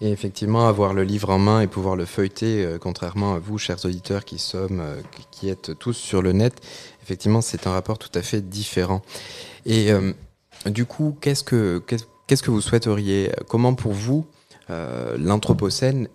Et 0.00 0.10
effectivement, 0.10 0.66
avoir 0.66 0.94
le 0.94 1.04
livre 1.04 1.28
en 1.30 1.38
main 1.38 1.60
et 1.60 1.66
pouvoir 1.66 1.94
le 1.94 2.04
feuilleter, 2.04 2.76
contrairement 2.80 3.34
à 3.34 3.38
vous, 3.38 3.58
chers 3.58 3.84
auditeurs, 3.84 4.24
qui 4.24 4.38
sommes, 4.38 4.82
qui 5.30 5.48
êtes 5.48 5.78
tous 5.78 5.92
sur 5.92 6.20
le 6.20 6.32
net, 6.32 6.54
effectivement, 7.02 7.40
c'est 7.40 7.66
un 7.66 7.72
rapport 7.72 7.98
tout 7.98 8.10
à 8.14 8.22
fait 8.22 8.40
différent. 8.40 9.02
Et 9.66 9.90
du 10.66 10.84
coup, 10.84 11.16
qu'est-ce 11.20 11.44
que, 11.44 11.82
Qu'est-ce 12.26 12.42
que 12.42 12.50
vous 12.50 12.62
souhaiteriez 12.62 13.32
Comment 13.48 13.74
pour 13.74 13.92
vous, 13.92 14.26
euh, 14.70 15.16
l'Anthropocène, 15.18 16.08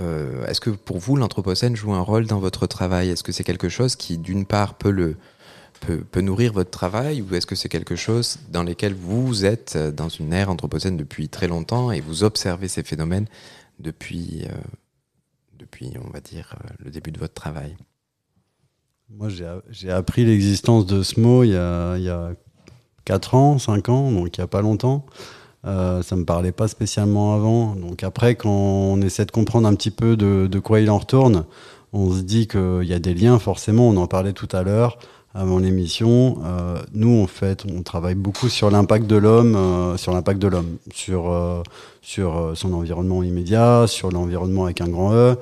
euh, 0.00 0.46
est-ce 0.46 0.60
que 0.60 0.70
pour 0.70 0.98
vous, 0.98 1.16
l'Anthropocène 1.16 1.74
joue 1.74 1.94
un 1.94 2.00
rôle 2.00 2.26
dans 2.26 2.38
votre 2.38 2.66
travail? 2.66 3.08
Est-ce 3.08 3.22
que 3.22 3.32
c'est 3.32 3.44
quelque 3.44 3.70
chose 3.70 3.96
qui, 3.96 4.18
d'une 4.18 4.44
part, 4.44 4.74
peut, 4.74 4.90
le, 4.90 5.16
peut, 5.80 6.20
nourrir 6.20 6.52
votre 6.52 6.70
travail 6.70 7.22
ou 7.22 7.34
est-ce 7.34 7.46
que 7.46 7.54
c'est 7.54 7.70
quelque 7.70 7.96
chose 7.96 8.38
dans 8.50 8.62
lequel 8.62 8.92
vous 8.92 9.46
êtes 9.46 9.78
dans 9.78 10.10
une 10.10 10.34
ère 10.34 10.50
Anthropocène 10.50 10.98
depuis 10.98 11.30
très 11.30 11.48
longtemps 11.48 11.90
et 11.90 12.00
vous 12.00 12.22
observez 12.22 12.68
ces 12.68 12.82
phénomènes 12.82 13.26
depuis, 13.78 14.42
euh, 14.44 14.54
depuis 15.58 15.92
on 16.04 16.10
va 16.10 16.20
dire, 16.20 16.56
le 16.78 16.90
début 16.90 17.10
de 17.10 17.18
votre 17.18 17.34
travail? 17.34 17.74
Moi, 19.08 19.28
j'ai 19.70 19.90
appris 19.90 20.26
l'existence 20.26 20.84
de 20.84 21.02
ce 21.02 21.20
mot 21.20 21.42
il 21.42 21.52
y 21.52 21.56
a 21.56 22.32
4 23.04 23.34
ans, 23.34 23.58
5 23.58 23.88
ans, 23.88 24.10
donc 24.10 24.36
il 24.36 24.40
n'y 24.40 24.44
a 24.44 24.48
pas 24.48 24.62
longtemps. 24.62 25.04
Euh, 25.66 26.02
ça 26.02 26.16
me 26.16 26.24
parlait 26.24 26.52
pas 26.52 26.68
spécialement 26.68 27.34
avant. 27.34 27.74
Donc 27.74 28.02
après, 28.02 28.34
quand 28.34 28.50
on 28.50 29.00
essaie 29.00 29.24
de 29.24 29.30
comprendre 29.30 29.66
un 29.66 29.74
petit 29.74 29.90
peu 29.90 30.16
de, 30.16 30.58
quoi 30.58 30.80
il 30.80 30.90
en 30.90 30.98
retourne, 30.98 31.44
on 31.92 32.12
se 32.12 32.20
dit 32.20 32.46
qu'il 32.46 32.84
y 32.84 32.92
a 32.92 32.98
des 32.98 33.14
liens, 33.14 33.38
forcément, 33.38 33.88
on 33.88 33.96
en 33.96 34.06
parlait 34.06 34.32
tout 34.32 34.48
à 34.52 34.62
l'heure 34.62 34.98
avant 35.32 35.58
l'émission. 35.58 36.38
Euh, 36.44 36.76
nous, 36.92 37.22
en 37.22 37.26
fait, 37.26 37.64
on 37.72 37.82
travaille 37.82 38.14
beaucoup 38.14 38.48
sur 38.48 38.70
l'impact 38.70 39.06
de 39.06 39.16
l'homme, 39.16 39.56
euh, 39.56 39.96
sur 39.96 40.12
l'impact 40.12 40.40
de 40.40 40.48
l'homme, 40.48 40.76
sur 40.92 42.52
son 42.54 42.72
environnement 42.72 43.22
immédiat, 43.22 43.86
sur 43.86 44.10
l'environnement 44.10 44.64
avec 44.64 44.80
un 44.80 44.88
grand 44.88 45.14
E, 45.14 45.36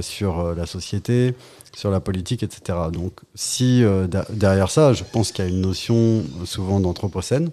sur 0.00 0.54
la 0.54 0.66
société 0.66 1.34
sur 1.74 1.90
la 1.90 2.00
politique, 2.00 2.42
etc. 2.42 2.78
Donc, 2.92 3.20
si 3.34 3.84
euh, 3.84 4.06
derrière 4.30 4.70
ça, 4.70 4.92
je 4.92 5.04
pense 5.04 5.32
qu'il 5.32 5.44
y 5.44 5.48
a 5.48 5.50
une 5.50 5.60
notion 5.60 5.94
euh, 5.94 6.44
souvent 6.44 6.80
d'anthropocène. 6.80 7.50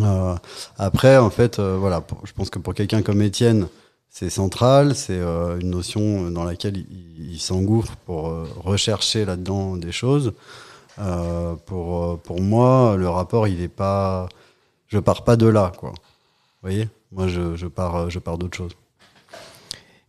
Euh, 0.00 0.34
après, 0.76 1.16
en 1.16 1.30
fait, 1.30 1.58
voilà, 1.60 2.04
je 2.24 2.32
pense 2.32 2.50
que 2.50 2.58
pour 2.58 2.74
quelqu'un 2.74 3.02
comme 3.02 3.22
Étienne, 3.22 3.68
c'est 4.10 4.30
central, 4.30 4.94
c'est 4.94 5.18
une 5.20 5.70
notion 5.70 6.30
dans 6.30 6.44
laquelle 6.44 6.76
il, 6.76 7.32
il 7.32 7.40
s'engouffre 7.40 7.96
pour 8.04 8.32
rechercher 8.56 9.24
là-dedans 9.24 9.76
des 9.76 9.92
choses. 9.92 10.32
pour, 11.66 12.18
pour 12.20 12.40
moi, 12.40 12.96
le 12.96 13.08
rapport, 13.08 13.48
il 13.48 13.62
est 13.62 13.68
pas. 13.68 14.28
Je 14.88 14.98
pars 14.98 15.24
pas 15.24 15.36
de 15.36 15.46
là, 15.46 15.72
quoi. 15.76 15.90
Vous 15.90 16.68
voyez? 16.68 16.88
Moi, 17.12 17.28
je, 17.28 17.56
je 17.56 17.66
pars, 17.66 18.10
je 18.10 18.18
pars 18.18 18.38
d'autre 18.38 18.56
chose 18.56 18.72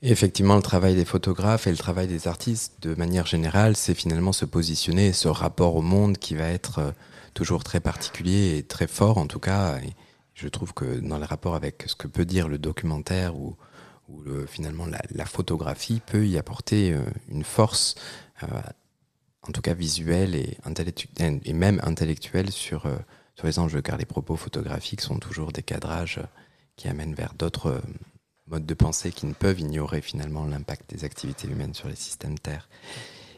effectivement, 0.01 0.55
le 0.55 0.61
travail 0.61 0.95
des 0.95 1.05
photographes 1.05 1.67
et 1.67 1.71
le 1.71 1.77
travail 1.77 2.07
des 2.07 2.27
artistes, 2.27 2.81
de 2.81 2.95
manière 2.95 3.25
générale, 3.25 3.75
c'est 3.75 3.93
finalement 3.93 4.31
se 4.31 4.45
positionner, 4.45 5.13
ce 5.13 5.27
rapport 5.27 5.75
au 5.75 5.81
monde 5.81 6.17
qui 6.17 6.35
va 6.35 6.47
être 6.47 6.79
euh, 6.79 6.91
toujours 7.33 7.63
très 7.63 7.79
particulier 7.79 8.57
et 8.57 8.63
très 8.63 8.87
fort, 8.87 9.17
en 9.17 9.27
tout 9.27 9.39
cas. 9.39 9.79
Je 10.33 10.47
trouve 10.47 10.73
que 10.73 10.99
dans 10.99 11.17
le 11.17 11.25
rapport 11.25 11.55
avec 11.55 11.83
ce 11.87 11.95
que 11.95 12.07
peut 12.07 12.25
dire 12.25 12.47
le 12.47 12.57
documentaire 12.57 13.35
ou, 13.35 13.57
ou 14.07 14.21
le, 14.21 14.45
finalement 14.45 14.85
la, 14.85 15.25
photographie 15.25 16.01
peut 16.05 16.25
y 16.25 16.37
apporter 16.37 16.93
euh, 16.93 17.01
une 17.27 17.43
force, 17.43 17.95
euh, 18.43 18.47
en 19.47 19.51
tout 19.51 19.61
cas 19.61 19.73
visuelle 19.73 20.35
et, 20.35 20.57
et 21.45 21.53
même 21.53 21.81
intellectuelle 21.83 22.51
sur, 22.51 22.83
sur 23.35 23.47
les 23.47 23.59
enjeux, 23.59 23.81
car 23.81 23.97
les 23.97 24.05
propos 24.05 24.35
photographiques 24.35 25.01
sont 25.01 25.17
toujours 25.17 25.51
des 25.51 25.63
cadrages 25.63 26.21
qui 26.77 26.87
amènent 26.87 27.15
vers 27.15 27.33
d'autres 27.33 27.81
modes 28.49 28.65
de 28.65 28.73
pensée 28.73 29.11
qui 29.11 29.25
ne 29.25 29.33
peuvent 29.33 29.59
ignorer 29.59 30.01
finalement 30.01 30.45
l'impact 30.45 30.89
des 30.93 31.05
activités 31.05 31.47
humaines 31.47 31.73
sur 31.73 31.87
les 31.87 31.95
systèmes 31.95 32.39
Terre. 32.39 32.67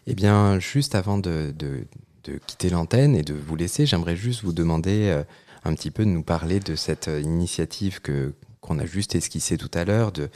Eh 0.08 0.16
bien, 0.16 0.60
juste 0.60 0.96
avant 0.96 1.18
de, 1.18 1.54
de, 1.58 1.86
de 2.24 2.40
quitter 2.48 2.70
l'antenne 2.70 3.16
et 3.16 3.24
de 3.24 3.34
vous 3.34 3.56
laisser, 3.56 3.86
j'aimerais 3.86 4.16
juste 4.16 4.44
vous 4.44 4.54
demander 4.54 5.10
euh, 5.10 5.24
un 5.64 5.74
petit 5.76 5.92
peu 5.92 6.06
de 6.06 6.10
nous 6.10 6.24
parler 6.24 6.60
de 6.60 6.76
cette 6.76 7.08
euh, 7.08 7.22
initiative 7.22 8.02
que 8.02 8.34
qu'on 8.62 8.78
a 8.78 8.86
juste 8.86 9.16
esquissée 9.16 9.58
tout 9.58 9.72
à 9.74 9.86
l'heure, 9.86 10.12
de, 10.12 10.30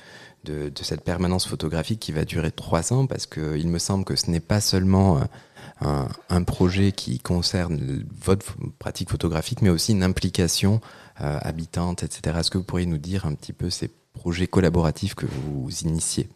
de, 0.46 0.72
cette 0.82 1.04
permanence 1.04 1.46
photographique 1.48 2.00
qui 2.00 2.12
va 2.12 2.26
durer 2.26 2.52
trois 2.52 2.92
ans, 2.92 3.06
parce 3.06 3.28
qu'il 3.28 3.68
me 3.68 3.78
semble 3.78 4.04
que 4.04 4.16
ce 4.16 4.32
n'est 4.32 4.40
pas 4.40 4.62
seulement 4.62 5.20
euh, 5.84 6.06
un, 6.30 6.42
projet 6.42 6.92
qui 6.92 7.20
concerne 7.20 8.04
votre 8.20 8.56
pratique 8.80 9.12
photographique, 9.12 9.62
mais 9.62 9.70
aussi 9.70 9.92
une 9.92 10.02
implication 10.02 10.82
habitante, 11.18 12.02
etc. 12.02 12.38
Est-ce 12.40 12.50
que 12.50 12.58
vous 12.58 12.64
pourriez 12.64 12.88
nous 12.88 12.98
dire 12.98 13.28
un 13.28 13.36
petit 13.36 13.54
peu 13.54 13.70
ces 13.70 13.92
projet 14.16 14.48
collaboratif 14.48 15.14
que 15.16 15.26
vous 15.26 15.70
initiez 15.84 16.28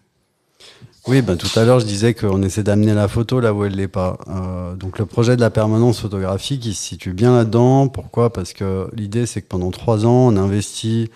oui, 1.07 1.21
ben, 1.21 1.37
tout 1.37 1.47
à 1.57 1.63
l'heure, 1.63 1.79
je 1.79 1.85
disais 1.85 2.13
qu'on 2.13 2.43
essaie 2.43 2.61
d'amener 2.61 2.93
la 2.93 3.07
photo 3.07 3.39
là 3.39 3.53
où 3.53 3.63
elle 3.63 3.77
n'est 3.77 3.87
pas. 3.87 4.17
Euh, 4.27 4.75
donc 4.75 4.99
le 4.99 5.05
projet 5.05 5.35
de 5.35 5.41
la 5.41 5.49
permanence 5.49 6.01
photographique, 6.01 6.65
il 6.65 6.75
se 6.75 6.83
situe 6.83 7.13
bien 7.13 7.35
là-dedans. 7.35 7.87
Pourquoi? 7.87 8.31
Parce 8.31 8.53
que 8.53 8.87
l'idée, 8.93 9.25
c'est 9.25 9.41
que 9.41 9.47
pendant 9.47 9.71
trois 9.71 10.05
ans, 10.05 10.27
on 10.27 10.37
investit 10.37 11.09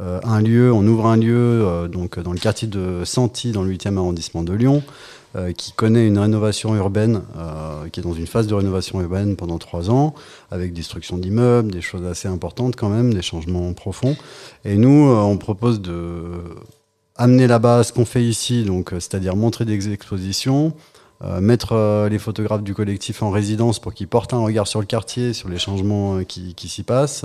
euh, 0.00 0.20
un 0.24 0.40
lieu, 0.40 0.72
on 0.72 0.86
ouvre 0.86 1.06
un 1.06 1.16
lieu 1.16 1.64
euh, 1.64 1.88
donc 1.88 2.18
dans 2.18 2.32
le 2.32 2.38
quartier 2.38 2.68
de 2.68 3.02
Santi, 3.04 3.52
dans 3.52 3.62
le 3.62 3.72
8e 3.72 3.96
arrondissement 3.96 4.42
de 4.42 4.52
Lyon, 4.52 4.82
euh, 5.36 5.52
qui 5.52 5.72
connaît 5.72 6.06
une 6.06 6.18
rénovation 6.18 6.74
urbaine, 6.74 7.20
euh, 7.36 7.86
qui 7.90 8.00
est 8.00 8.02
dans 8.02 8.14
une 8.14 8.26
phase 8.26 8.46
de 8.46 8.54
rénovation 8.54 8.98
urbaine 9.02 9.36
pendant 9.36 9.58
trois 9.58 9.90
ans, 9.90 10.14
avec 10.50 10.72
destruction 10.72 11.18
d'immeubles, 11.18 11.70
des 11.70 11.82
choses 11.82 12.06
assez 12.06 12.28
importantes 12.28 12.76
quand 12.76 12.88
même, 12.88 13.12
des 13.12 13.20
changements 13.20 13.70
profonds. 13.74 14.16
Et 14.64 14.78
nous, 14.78 15.06
euh, 15.06 15.16
on 15.16 15.36
propose 15.36 15.82
de 15.82 16.22
amener 17.16 17.46
là-bas 17.46 17.84
ce 17.84 17.92
qu'on 17.92 18.06
fait 18.06 18.24
ici, 18.24 18.64
donc 18.64 18.88
c'est-à-dire 18.92 19.36
montrer 19.36 19.66
des 19.66 19.92
expositions, 19.92 20.72
mettre 21.40 22.06
les 22.08 22.18
photographes 22.20 22.62
du 22.62 22.74
collectif 22.74 23.24
en 23.24 23.30
résidence 23.30 23.80
pour 23.80 23.92
qu'ils 23.92 24.06
portent 24.06 24.34
un 24.34 24.38
regard 24.38 24.68
sur 24.68 24.78
le 24.78 24.86
quartier, 24.86 25.32
sur 25.32 25.48
les 25.48 25.58
changements 25.58 26.22
qui, 26.22 26.54
qui 26.54 26.68
s'y 26.68 26.84
passent, 26.84 27.24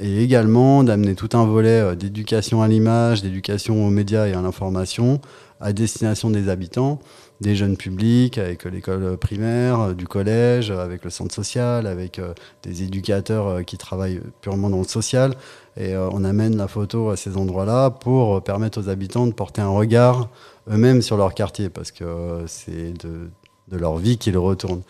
et 0.00 0.22
également 0.22 0.84
d'amener 0.84 1.16
tout 1.16 1.36
un 1.36 1.44
volet 1.44 1.96
d'éducation 1.96 2.62
à 2.62 2.68
l'image, 2.68 3.20
d'éducation 3.20 3.84
aux 3.84 3.90
médias 3.90 4.28
et 4.28 4.34
à 4.34 4.40
l'information 4.40 5.20
à 5.60 5.72
destination 5.72 6.30
des 6.30 6.48
habitants 6.48 7.00
des 7.40 7.54
jeunes 7.54 7.76
publics, 7.76 8.38
avec 8.38 8.64
l'école 8.64 9.16
primaire, 9.16 9.94
du 9.94 10.08
collège, 10.08 10.70
avec 10.70 11.04
le 11.04 11.10
centre 11.10 11.34
social, 11.34 11.86
avec 11.86 12.18
euh, 12.18 12.34
des 12.62 12.82
éducateurs 12.82 13.46
euh, 13.46 13.62
qui 13.62 13.78
travaillent 13.78 14.20
purement 14.40 14.70
dans 14.70 14.78
le 14.78 14.84
social. 14.84 15.34
Et 15.76 15.94
euh, 15.94 16.08
on 16.12 16.24
amène 16.24 16.56
la 16.56 16.66
photo 16.66 17.10
à 17.10 17.16
ces 17.16 17.36
endroits-là 17.36 17.90
pour 17.90 18.42
permettre 18.42 18.80
aux 18.80 18.88
habitants 18.88 19.26
de 19.26 19.32
porter 19.32 19.60
un 19.60 19.68
regard 19.68 20.28
eux-mêmes 20.70 21.02
sur 21.02 21.16
leur 21.16 21.34
quartier, 21.34 21.68
parce 21.70 21.92
que 21.92 22.44
c'est 22.46 22.92
de, 23.04 23.30
leur 23.70 23.98
vie 23.98 24.18
qu'ils 24.18 24.36
retournent. 24.36 24.82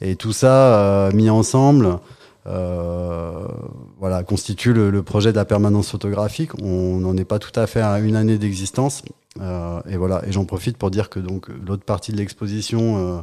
Et 0.00 0.16
tout 0.16 0.32
ça 0.32 1.08
mis 1.14 1.30
ensemble, 1.30 1.98
voilà, 2.44 4.22
constitue 4.26 4.72
le, 4.72 4.90
le, 4.90 5.02
projet 5.02 5.32
de 5.32 5.36
la 5.36 5.44
permanence 5.44 5.90
photographique. 5.90 6.50
On 6.62 6.98
n'en 6.98 7.16
est 7.16 7.24
pas 7.24 7.38
tout 7.38 7.58
à 7.58 7.66
fait 7.66 7.80
à 7.80 7.98
une 8.00 8.16
année 8.16 8.38
d'existence, 8.38 9.02
euh, 9.40 9.80
et 9.88 9.96
voilà, 9.96 10.22
et 10.26 10.32
j'en 10.32 10.44
profite 10.44 10.76
pour 10.76 10.90
dire 10.90 11.10
que 11.10 11.18
donc 11.18 11.48
l'autre 11.66 11.84
partie 11.84 12.12
de 12.12 12.16
l'exposition, 12.16 12.98
euh, 12.98 13.22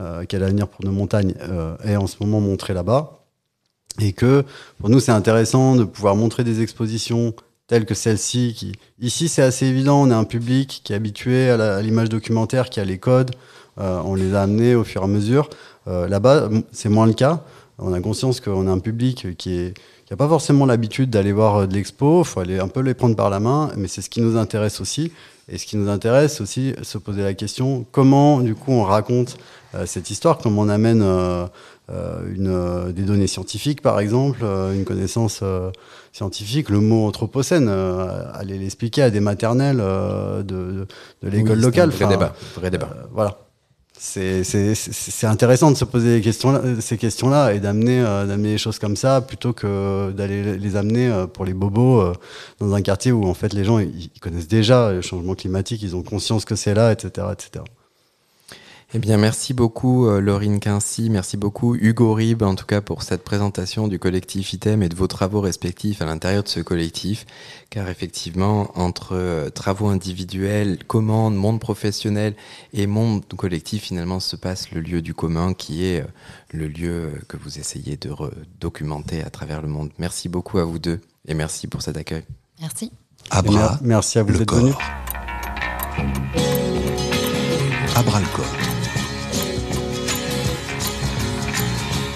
euh, 0.00 0.24
qui 0.24 0.36
est 0.36 0.38
l'avenir 0.38 0.68
pour 0.68 0.84
nos 0.84 0.92
montagnes, 0.92 1.34
est 1.84 1.96
en 1.96 2.06
ce 2.06 2.16
moment 2.20 2.40
montrée 2.40 2.74
là-bas, 2.74 3.24
et 4.00 4.12
que 4.12 4.44
pour 4.78 4.88
nous 4.88 5.00
c'est 5.00 5.12
intéressant 5.12 5.76
de 5.76 5.84
pouvoir 5.84 6.16
montrer 6.16 6.44
des 6.44 6.62
expositions 6.62 7.34
telles 7.66 7.84
que 7.84 7.94
celle-ci. 7.94 8.54
Qui 8.56 8.72
ici 9.00 9.28
c'est 9.28 9.42
assez 9.42 9.66
évident, 9.66 10.02
on 10.02 10.10
a 10.10 10.16
un 10.16 10.24
public 10.24 10.80
qui 10.84 10.92
est 10.92 10.96
habitué 10.96 11.50
à 11.50 11.82
l'image 11.82 12.08
documentaire, 12.08 12.70
qui 12.70 12.80
a 12.80 12.84
les 12.84 12.98
codes, 12.98 13.32
on 13.76 14.14
les 14.14 14.34
a 14.34 14.42
amenés 14.42 14.74
au 14.74 14.84
fur 14.84 15.02
et 15.02 15.04
à 15.04 15.08
mesure. 15.08 15.50
là-bas 15.86 16.48
c'est 16.72 16.88
moins 16.88 17.06
le 17.06 17.14
cas. 17.14 17.44
On 17.78 17.92
a 17.92 18.00
conscience 18.00 18.40
qu'on 18.40 18.68
a 18.68 18.70
un 18.70 18.78
public 18.78 19.36
qui 19.36 19.54
est 19.54 19.74
qui 20.04 20.12
n'a 20.12 20.16
pas 20.16 20.28
forcément 20.28 20.66
l'habitude 20.66 21.10
d'aller 21.10 21.32
voir 21.32 21.66
de 21.66 21.72
l'expo, 21.74 22.22
il 22.22 22.26
faut 22.26 22.40
aller 22.40 22.58
un 22.58 22.68
peu 22.68 22.80
les 22.80 22.92
prendre 22.92 23.16
par 23.16 23.30
la 23.30 23.40
main, 23.40 23.70
mais 23.76 23.88
c'est 23.88 24.02
ce 24.02 24.10
qui 24.10 24.20
nous 24.20 24.36
intéresse 24.36 24.80
aussi. 24.80 25.12
Et 25.48 25.58
ce 25.58 25.66
qui 25.66 25.76
nous 25.76 25.88
intéresse 25.88 26.40
aussi, 26.40 26.74
se 26.82 26.98
poser 26.98 27.22
la 27.22 27.34
question 27.34 27.84
comment, 27.90 28.40
du 28.40 28.54
coup, 28.54 28.72
on 28.72 28.84
raconte 28.84 29.36
euh, 29.74 29.86
cette 29.86 30.10
histoire, 30.10 30.38
comment 30.38 30.62
on 30.62 30.68
amène 30.68 31.02
euh, 31.02 31.46
euh, 31.90 32.20
une, 32.34 32.92
des 32.92 33.02
données 33.02 33.26
scientifiques, 33.26 33.82
par 33.82 34.00
exemple, 34.00 34.44
une 34.44 34.84
connaissance 34.84 35.42
scientifique, 36.12 36.68
le 36.68 36.80
mot 36.80 37.06
anthropocène, 37.06 37.68
aller 37.68 38.58
l'expliquer 38.58 39.02
à 39.02 39.10
des 39.10 39.20
maternelles 39.20 39.78
de, 39.78 40.42
de, 41.22 41.28
l'école 41.28 41.60
locale. 41.60 41.90
Vrai 41.90 42.08
débat. 42.08 42.34
Vrai 42.56 42.70
débat. 42.70 42.90
voilà 43.12 43.38
c'est 44.04 45.26
intéressant 45.26 45.70
de 45.70 45.76
se 45.76 45.84
poser 45.84 46.20
questions 46.20 46.60
ces 46.80 46.98
questions-là 46.98 47.54
et 47.54 47.60
d'amener 47.60 48.00
euh, 48.00 48.26
d'amener 48.26 48.50
les 48.50 48.58
choses 48.58 48.80
comme 48.80 48.96
ça 48.96 49.20
plutôt 49.20 49.52
que 49.52 50.10
d'aller 50.10 50.58
les 50.58 50.76
amener 50.76 51.06
euh, 51.06 51.28
pour 51.28 51.44
les 51.44 51.54
bobos 51.54 52.00
euh, 52.00 52.12
dans 52.58 52.74
un 52.74 52.82
quartier 52.82 53.12
où 53.12 53.24
en 53.24 53.34
fait 53.34 53.52
les 53.52 53.62
gens 53.62 53.78
ils, 53.78 54.10
connaissent 54.20 54.48
déjà 54.48 54.92
le 54.92 55.02
changement 55.02 55.36
climatique, 55.36 55.82
ils 55.82 55.94
ont 55.94 56.02
conscience 56.02 56.44
que 56.44 56.56
c'est 56.56 56.74
là, 56.74 56.90
etc., 56.90 57.28
etc. 57.32 57.64
Eh 58.94 58.98
bien, 58.98 59.16
merci 59.16 59.54
beaucoup 59.54 60.06
euh, 60.06 60.20
Laurine 60.20 60.60
Quincy, 60.60 61.08
merci 61.08 61.38
beaucoup 61.38 61.74
Hugo 61.74 62.12
Rib, 62.12 62.42
en 62.42 62.54
tout 62.54 62.66
cas 62.66 62.82
pour 62.82 63.02
cette 63.02 63.24
présentation 63.24 63.88
du 63.88 63.98
collectif 63.98 64.52
ITEM 64.52 64.82
et 64.82 64.90
de 64.90 64.94
vos 64.94 65.06
travaux 65.06 65.40
respectifs 65.40 66.02
à 66.02 66.04
l'intérieur 66.04 66.42
de 66.42 66.48
ce 66.48 66.60
collectif, 66.60 67.24
car 67.70 67.88
effectivement, 67.88 68.70
entre 68.78 69.12
euh, 69.14 69.48
travaux 69.48 69.88
individuels, 69.88 70.84
commandes, 70.84 71.34
monde 71.34 71.58
professionnel 71.58 72.34
et 72.74 72.86
monde 72.86 73.24
collectif, 73.34 73.84
finalement, 73.84 74.20
se 74.20 74.36
passe 74.36 74.70
le 74.72 74.82
lieu 74.82 75.00
du 75.00 75.14
commun 75.14 75.54
qui 75.54 75.86
est 75.86 76.02
euh, 76.02 76.06
le 76.52 76.68
lieu 76.68 77.12
que 77.28 77.38
vous 77.38 77.58
essayez 77.58 77.96
de 77.96 78.10
documenter 78.60 79.22
à 79.22 79.30
travers 79.30 79.62
le 79.62 79.68
monde. 79.68 79.88
Merci 79.96 80.28
beaucoup 80.28 80.58
à 80.58 80.64
vous 80.64 80.78
deux 80.78 81.00
et 81.26 81.32
merci 81.32 81.66
pour 81.66 81.80
cet 81.80 81.96
accueil. 81.96 82.24
Merci. 82.60 82.92
Abra, 83.30 83.78
merci 83.80 84.18
à 84.18 84.22
vous 84.22 84.36
d'être 84.36 84.54
venus. 84.54 84.74
Abra 87.96 88.20
le 88.20 88.26
corps. 88.36 88.81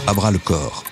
À 0.07 0.15
bras 0.15 0.31
le 0.31 0.39
corps. 0.39 0.85